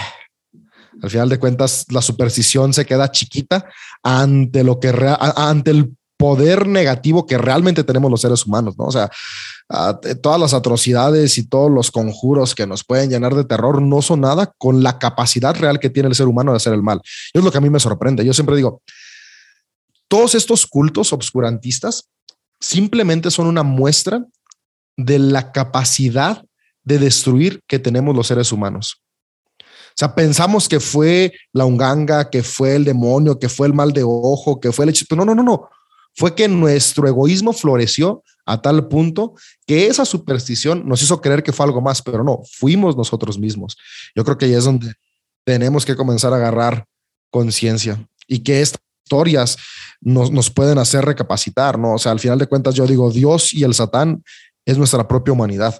[1.02, 3.68] al final de cuentas, la superstición se queda chiquita
[4.02, 4.94] ante lo que
[5.36, 8.86] ante el poder negativo que realmente tenemos los seres humanos, ¿no?
[8.86, 9.10] O sea,
[10.22, 14.22] todas las atrocidades y todos los conjuros que nos pueden llenar de terror no son
[14.22, 17.00] nada con la capacidad real que tiene el ser humano de hacer el mal.
[17.34, 18.24] Y es lo que a mí me sorprende.
[18.24, 18.82] Yo siempre digo,
[20.08, 22.08] todos estos cultos obscurantistas
[22.60, 24.24] simplemente son una muestra
[24.96, 26.44] de la capacidad
[26.84, 29.02] de destruir que tenemos los seres humanos.
[29.60, 33.92] O sea, pensamos que fue la unganga, que fue el demonio, que fue el mal
[33.92, 35.16] de ojo, que fue el hechizo.
[35.16, 35.68] No, no, no, no.
[36.16, 39.34] Fue que nuestro egoísmo floreció a tal punto
[39.66, 43.76] que esa superstición nos hizo creer que fue algo más, pero no, fuimos nosotros mismos.
[44.14, 44.94] Yo creo que ahí es donde
[45.44, 46.86] tenemos que comenzar a agarrar
[47.30, 49.56] conciencia y que esta historias
[50.00, 51.94] nos, nos pueden hacer recapacitar, ¿no?
[51.94, 54.22] O sea, al final de cuentas yo digo, Dios y el Satán
[54.64, 55.78] es nuestra propia humanidad.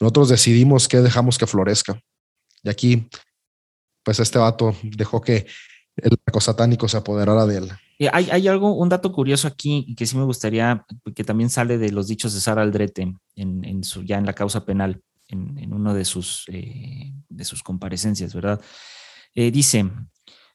[0.00, 2.00] Nosotros decidimos qué dejamos que florezca.
[2.62, 3.08] Y aquí
[4.04, 5.46] pues este vato dejó que
[5.96, 7.70] el narco satánico se apoderara de él.
[8.12, 11.92] Hay, hay, algo, un dato curioso aquí que sí me gustaría, que también sale de
[11.92, 15.92] los dichos de Sara Aldrete en, su, ya en la causa penal, en, en uno
[15.92, 18.60] de sus, eh, de sus comparecencias, ¿verdad?
[19.34, 19.90] Eh, dice,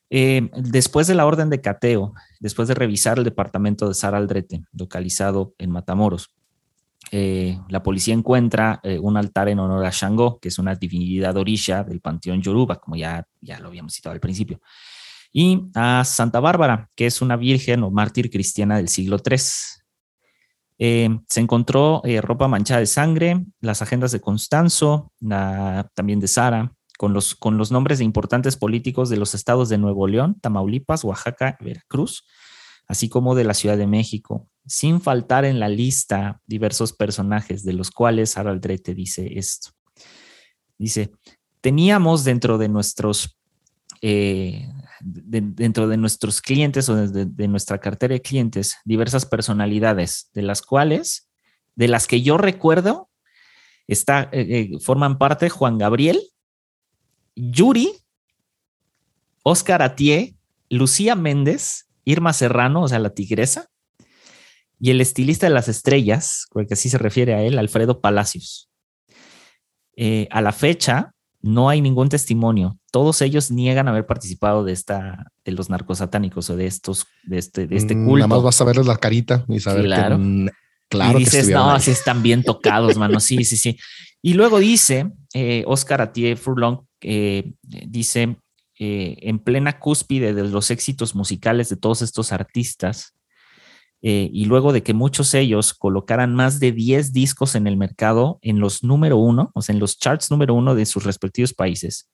[0.09, 4.63] eh, después de la orden de cateo, después de revisar el departamento de Sara Aldrete,
[4.73, 6.31] localizado en Matamoros,
[7.11, 11.38] eh, la policía encuentra eh, un altar en honor a Shango, que es una divinidad
[11.38, 14.59] orisha del panteón Yoruba, como ya, ya lo habíamos citado al principio
[15.38, 19.38] y a Santa Bárbara, que es una virgen o mártir cristiana del siglo III.
[20.77, 25.11] Eh, se encontró eh, ropa manchada de sangre, las agendas de Constanzo,
[25.93, 29.77] también de Sara, con los, con los nombres de importantes políticos de los estados de
[29.77, 32.25] Nuevo León, Tamaulipas, Oaxaca Veracruz,
[32.88, 37.73] así como de la Ciudad de México, sin faltar en la lista diversos personajes de
[37.73, 39.71] los cuales Sara Aldrete dice esto.
[40.77, 41.11] Dice,
[41.59, 43.38] teníamos dentro de nuestros
[44.01, 44.69] eh,
[45.05, 50.41] de, dentro de nuestros clientes o de, de, nuestra cartera de clientes diversas personalidades, de
[50.41, 51.29] las cuales,
[51.75, 53.09] de las que yo recuerdo,
[53.87, 56.19] está, eh, eh, forman parte Juan Gabriel,
[57.35, 57.93] Yuri,
[59.43, 60.35] Oscar Atié,
[60.69, 63.69] Lucía Méndez, Irma Serrano, o sea, la tigresa,
[64.79, 68.69] y el estilista de las estrellas, porque así se refiere a él, Alfredo Palacios.
[69.95, 71.14] Eh, a la fecha,
[71.45, 72.79] no hay ningún testimonio.
[72.91, 77.67] Todos ellos niegan haber participado de esta, de los narcosatánicos o de estos, de este,
[77.67, 78.17] de este culto.
[78.17, 80.17] Nada más vas a verles la carita y saber claro.
[80.17, 80.49] que,
[80.89, 81.19] claro.
[81.19, 83.19] Y dices, no, así están bien tocados, mano.
[83.19, 83.77] Sí, sí, sí.
[84.23, 88.37] Y luego dice eh, Oscar Atié Furlong, eh, dice,
[88.79, 93.13] eh, en plena cúspide de los éxitos musicales de todos estos artistas,
[94.07, 98.37] eh, y luego de que muchos ellos colocaran más de 10 discos en el mercado,
[98.43, 102.07] en los número uno, o sea, en los charts número uno de sus respectivos países.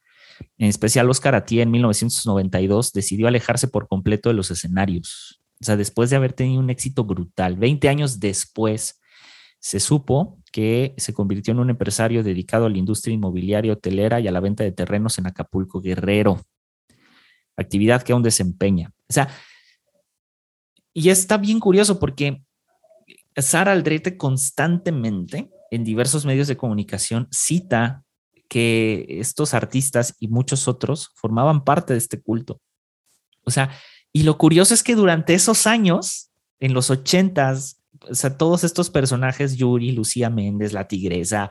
[0.57, 5.41] En especial, Oscar Atié en 1992 decidió alejarse por completo de los escenarios.
[5.59, 9.01] O sea, después de haber tenido un éxito brutal, 20 años después,
[9.59, 14.29] se supo que se convirtió en un empresario dedicado a la industria inmobiliaria hotelera y
[14.29, 16.39] a la venta de terrenos en Acapulco Guerrero,
[17.57, 18.93] actividad que aún desempeña.
[19.09, 19.27] O sea,
[20.93, 22.43] y está bien curioso porque
[23.35, 28.03] Sara Aldrete constantemente en diversos medios de comunicación cita
[28.49, 32.59] que estos artistas y muchos otros formaban parte de este culto.
[33.45, 33.71] O sea,
[34.11, 36.29] y lo curioso es que durante esos años,
[36.59, 41.49] en los ochentas, o sea, todos estos personajes, Yuri, Lucía Méndez, La Tigresa,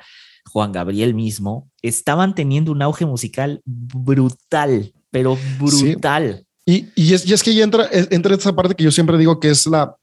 [0.50, 6.40] Juan Gabriel mismo, estaban teniendo un auge musical brutal, pero brutal.
[6.40, 6.46] Sí.
[6.64, 9.40] Y, y, es, y, es, que ya entra, entra esa parte que yo siempre digo
[9.40, 9.96] que es la,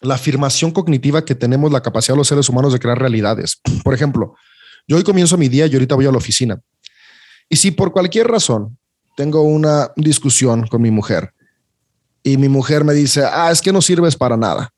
[0.00, 3.60] la afirmación cognitiva que tenemos la capacidad de los seres humanos de crear realidades.
[3.84, 4.34] Por ejemplo,
[4.86, 6.60] yo hoy comienzo mi día y ahorita voy a la oficina.
[7.48, 8.78] Y si por cualquier razón
[9.16, 11.32] tengo una discusión con mi mujer
[12.22, 14.72] y mi mujer me dice, ah, es que no sirves para nada,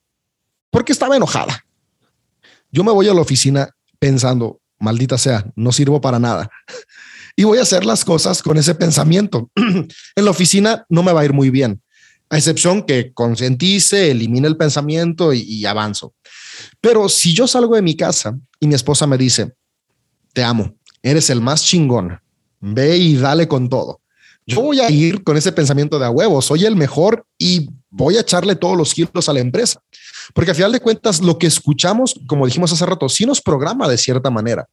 [0.71, 1.65] porque estaba enojada.
[2.71, 6.51] Yo me voy a la oficina pensando, maldita sea, no sirvo para nada
[7.37, 9.51] y voy a hacer las cosas con ese pensamiento.
[9.57, 11.83] en la oficina no me va a ir muy bien,
[12.31, 16.15] a excepción que concientice, elimine el pensamiento y, y, avanzo.
[16.81, 19.53] Pero si yo salgo de mi casa y mi esposa me dice,
[20.33, 22.21] te amo, eres el más chingón,
[22.61, 24.01] ve y dale con todo.
[24.47, 28.17] Yo voy a ir con ese pensamiento de a huevo, soy el mejor y voy
[28.17, 29.81] a echarle todos los kilos a la empresa.
[30.35, 33.89] Porque al final de cuentas, lo que escuchamos, como dijimos hace rato, sí nos programa
[33.89, 34.67] de cierta manera.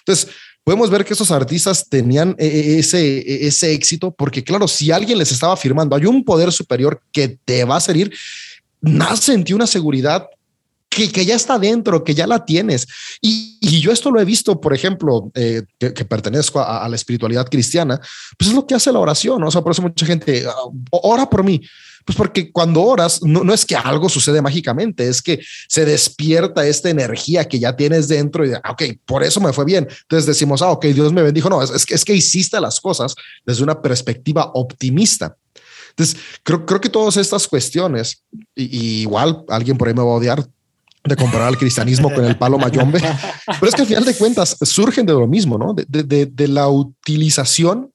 [0.00, 0.28] Entonces,
[0.66, 5.52] podemos ver que esos artistas tenían ese, ese éxito, porque claro, si alguien les estaba
[5.52, 8.12] afirmando, hay un poder superior que te va a servir,
[8.80, 10.26] nace en ti una seguridad
[10.88, 12.88] que, que, ya está dentro, que ya la tienes.
[13.20, 16.88] Y, y yo esto lo he visto, por ejemplo, eh, que, que, pertenezco a, a,
[16.88, 18.00] la espiritualidad cristiana,
[18.36, 19.46] pues es lo que hace la oración, ¿no?
[19.46, 20.46] o sea, por eso mucha gente
[20.90, 21.60] ora por mí.
[22.06, 26.64] Pues porque cuando oras, no, no, es que algo sucede mágicamente, es que se despierta
[26.64, 29.88] esta energía que ya tienes dentro y, ok, por eso me fue bien.
[30.02, 31.50] Entonces decimos, ah, ok, Dios me bendijo.
[31.50, 35.36] No, es, es, que, es que hiciste las cosas desde una perspectiva optimista.
[35.90, 38.22] Entonces, creo, creo que todas estas cuestiones,
[38.54, 40.46] y, y igual alguien por ahí me va a odiar,
[41.02, 44.56] de comparar al cristianismo con el palo mayombe, pero es que al final de cuentas
[44.62, 45.74] surgen de lo mismo, ¿no?
[45.74, 47.92] De, de, de, la utilización,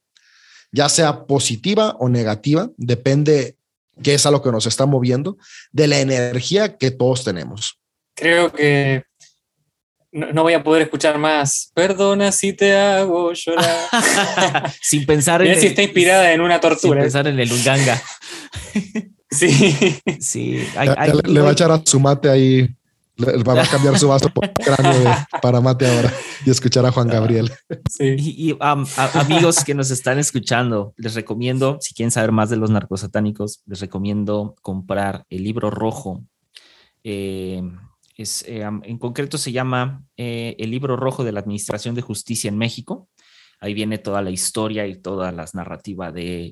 [0.71, 3.55] ya sea positiva o negativa, depende
[4.01, 5.37] qué es a lo que nos está moviendo,
[5.71, 7.79] de la energía que todos tenemos.
[8.15, 9.03] Creo que
[10.11, 11.71] no, no voy a poder escuchar más.
[11.73, 14.71] Perdona si te hago llorar.
[14.81, 15.59] sin pensar en.
[15.59, 17.01] si está inspirada en una tortura.
[17.01, 18.01] Sin pensar en el Unganga.
[19.29, 19.99] sí.
[20.19, 20.67] Sí.
[20.75, 22.69] Hay, hay, le, le va a echar a su mate ahí
[23.19, 26.13] Va a cambiar su vaso por cráneo para mate ahora
[26.45, 27.51] y escuchar a Juan Gabriel.
[27.99, 28.55] Y,
[29.13, 33.79] amigos que nos están escuchando, les recomiendo, si quieren saber más de los narcosatánicos, les
[33.79, 36.23] recomiendo comprar el libro rojo.
[37.03, 37.61] Eh,
[38.17, 42.47] es, eh, en concreto se llama eh, El libro rojo de la Administración de Justicia
[42.47, 43.09] en México.
[43.59, 46.51] Ahí viene toda la historia y toda la narrativa de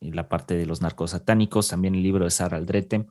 [0.00, 3.06] la parte de los narcosatánicos, también el libro de Sara Aldrete.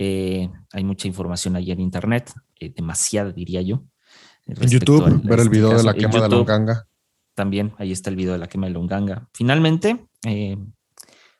[0.00, 3.82] Eh, hay mucha información ahí en internet, eh, demasiada diría yo.
[4.46, 6.86] En YouTube, ver el este video de la quema de Longanga.
[7.34, 9.28] También ahí está el video de la quema de Longanga.
[9.34, 10.56] Finalmente, eh,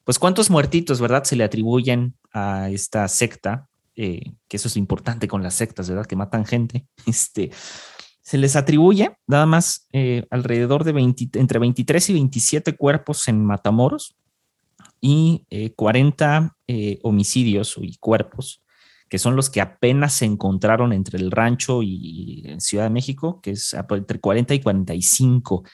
[0.03, 1.23] pues cuántos muertitos, ¿verdad?
[1.23, 6.07] Se le atribuyen a esta secta, que eso es importante con las sectas, ¿verdad?
[6.07, 6.87] Que matan gente.
[7.07, 7.51] Este,
[8.21, 9.87] se les atribuye nada más
[10.31, 10.91] alrededor de
[11.35, 14.17] entre 23 y 27 cuerpos en Matamoros,
[15.01, 15.47] y
[15.77, 18.63] 40 eh, eh, homicidios y cuerpos,
[19.09, 23.53] que son los que apenas se encontraron entre el rancho y, Ciudad de México, que
[23.53, 25.65] es entre 40 y 45,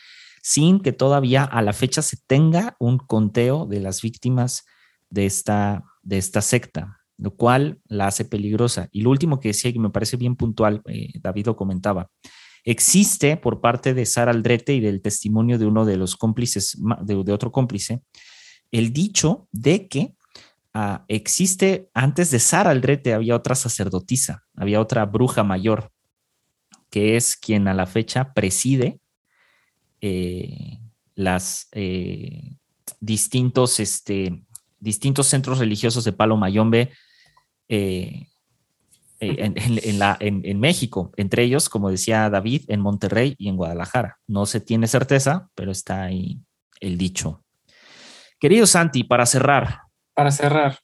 [0.43, 4.65] sin que todavía a la fecha se tenga un conteo de las víctimas
[5.11, 8.89] de esta, de esta secta, lo cual la hace peligrosa.
[8.93, 12.11] Y lo último que decía, que me parece bien puntual, eh, David lo comentaba,
[12.65, 17.33] existe por parte de Sara Aldrete y del testimonio de uno de los cómplices, de
[17.33, 18.03] otro cómplice,
[18.75, 20.17] el dicho de que
[20.73, 25.93] ah, existe, antes de Sara Aldrete había otra sacerdotisa, había otra bruja mayor,
[26.91, 28.99] que es quien a la fecha preside
[30.01, 30.81] eh,
[31.15, 32.57] las eh,
[32.99, 34.43] distintos, este,
[34.81, 36.91] distintos centros religiosos de Palo Mayombe
[37.69, 38.27] eh,
[39.21, 44.19] la, en, México, entre ellos, como decía David, en Monterrey y en Guadalajara.
[44.27, 46.41] No se tiene certeza, pero está ahí
[46.81, 47.44] el dicho.
[48.45, 49.85] Querido Santi, para cerrar.
[50.13, 50.79] Para cerrar.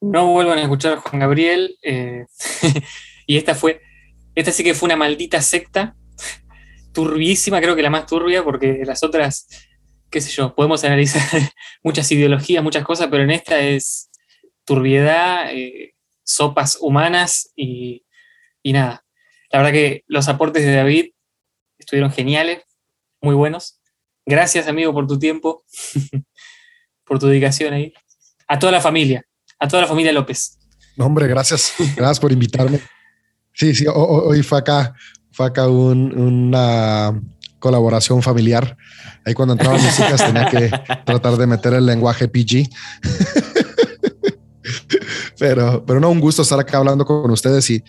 [0.00, 1.76] No vuelvan a escuchar a Juan Gabriel.
[1.82, 2.24] Eh,
[3.26, 3.82] y esta fue,
[4.34, 5.94] esta sí que fue una maldita secta,
[6.94, 9.46] turbísima, creo que la más turbia, porque las otras,
[10.08, 11.20] qué sé yo, podemos analizar
[11.82, 14.08] muchas ideologías, muchas cosas, pero en esta es
[14.64, 15.92] turbiedad, eh,
[16.24, 18.06] sopas humanas y,
[18.62, 19.04] y nada.
[19.50, 21.10] La verdad que los aportes de David
[21.76, 22.62] estuvieron geniales,
[23.20, 23.82] muy buenos.
[24.24, 25.62] Gracias, amigo, por tu tiempo.
[27.06, 27.92] por tu dedicación ahí.
[28.48, 29.24] A toda la familia,
[29.58, 30.58] a toda la familia López.
[30.98, 31.74] Hombre, gracias.
[31.96, 32.80] Gracias por invitarme.
[33.52, 34.94] Sí, sí, hoy fue acá,
[35.32, 37.18] fue acá una
[37.58, 38.76] colaboración familiar.
[39.24, 40.70] Ahí cuando entraban mis hijas tenía que
[41.04, 42.68] tratar de meter el lenguaje PG.
[45.38, 47.82] pero, pero no, un gusto estar acá hablando con ustedes y,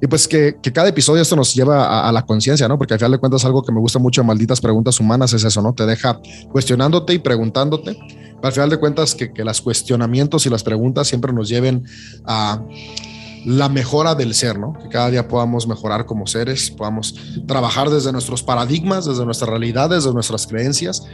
[0.00, 2.78] y pues que, cada episodio esto nos lleva a, la conciencia, ¿no?
[2.78, 5.60] Porque al final de cuentas algo que me gusta mucho Malditas Preguntas Humanas es eso,
[5.62, 5.74] ¿no?
[5.74, 6.18] Te deja
[6.50, 7.96] cuestionándote y preguntándote.
[8.42, 11.84] Al final de cuentas que, que las cuestionamientos y las preguntas siempre nos lleven
[12.24, 12.62] a
[13.44, 14.74] la mejora del ser, ¿no?
[14.74, 17.14] Que cada día podamos mejorar como seres, podamos
[17.46, 21.04] trabajar desde nuestros paradigmas, desde nuestras realidades, desde nuestras creencias,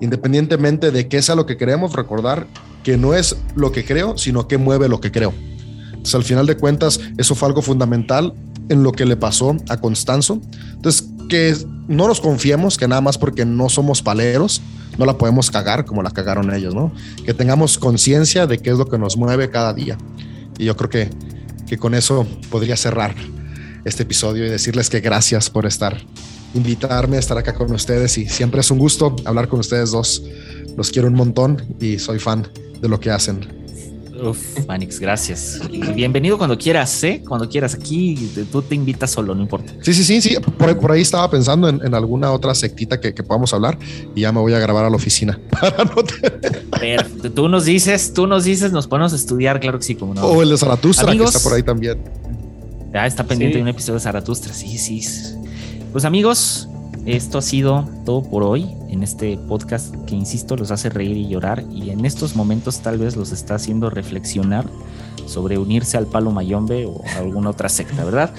[0.00, 2.46] independientemente de qué sea lo que queremos, recordar
[2.82, 5.32] que no es lo que creo, sino que mueve lo que creo.
[5.88, 8.34] Entonces, al final de cuentas, eso fue algo fundamental
[8.68, 10.40] en lo que le pasó a Constanzo.
[10.72, 11.56] Entonces, que
[11.88, 14.60] no nos confiemos que nada más porque no somos paleros,
[14.98, 16.92] no la podemos cagar como la cagaron ellos, ¿no?
[17.24, 19.96] Que tengamos conciencia de qué es lo que nos mueve cada día.
[20.58, 21.10] Y yo creo que,
[21.66, 23.14] que con eso podría cerrar
[23.84, 25.96] este episodio y decirles que gracias por estar,
[26.54, 30.22] invitarme a estar acá con ustedes y siempre es un gusto hablar con ustedes dos.
[30.76, 32.48] Los quiero un montón y soy fan
[32.80, 33.61] de lo que hacen.
[34.22, 35.60] Uf, Manix, gracias.
[35.96, 37.22] bienvenido cuando quieras, ¿eh?
[37.26, 37.74] Cuando quieras.
[37.74, 39.72] Aquí tú te invitas solo, no importa.
[39.82, 40.36] Sí, sí, sí, sí.
[40.58, 43.76] Por, ahí estaba pensando en, alguna otra sectita que, podamos hablar
[44.14, 48.28] y ya me voy a grabar a la oficina para no Tú nos dices, tú
[48.28, 50.22] nos dices, nos ponemos a estudiar, claro que sí, como no.
[50.22, 51.98] O el de Zaratustra, que está por ahí también.
[52.92, 55.02] Ya está pendiente de un episodio de Zaratustra, sí, sí.
[55.90, 56.68] Pues amigos,
[57.06, 61.28] esto ha sido todo por hoy en este podcast que, insisto, los hace reír y
[61.28, 64.66] llorar y en estos momentos tal vez los está haciendo reflexionar
[65.26, 68.32] sobre unirse al Palo Mayombe o a alguna otra secta, ¿verdad?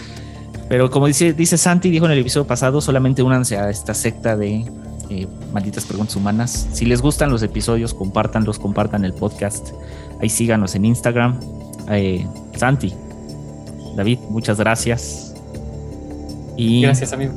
[0.70, 4.66] Pero como dice, Santi, dijo en el episodio pasado, solamente únanse a esta secta de
[5.10, 6.68] eh, malditas preguntas humanas.
[6.72, 9.72] Si les gustan los episodios, compártanlos, compartan el podcast.
[10.22, 11.40] Ahí síganos en Instagram.
[11.90, 12.94] Eh, Santi,
[13.98, 15.36] David, muchas gracias.
[16.56, 17.34] Y gracias, amigo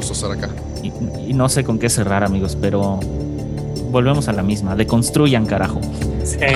[0.00, 0.48] estar acá.
[0.82, 3.00] Y, no sé con qué cerrar, amigos, pero
[3.90, 4.76] volvemos a la misma.
[4.76, 5.80] Deconstruyan, carajo.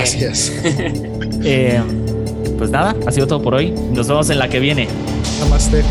[0.01, 0.53] Así es.
[1.47, 1.79] Eh,
[2.57, 3.71] pues nada, ha sido todo por hoy.
[3.93, 4.89] Nos vemos en la que viene.
[5.41, 5.85] Namaste.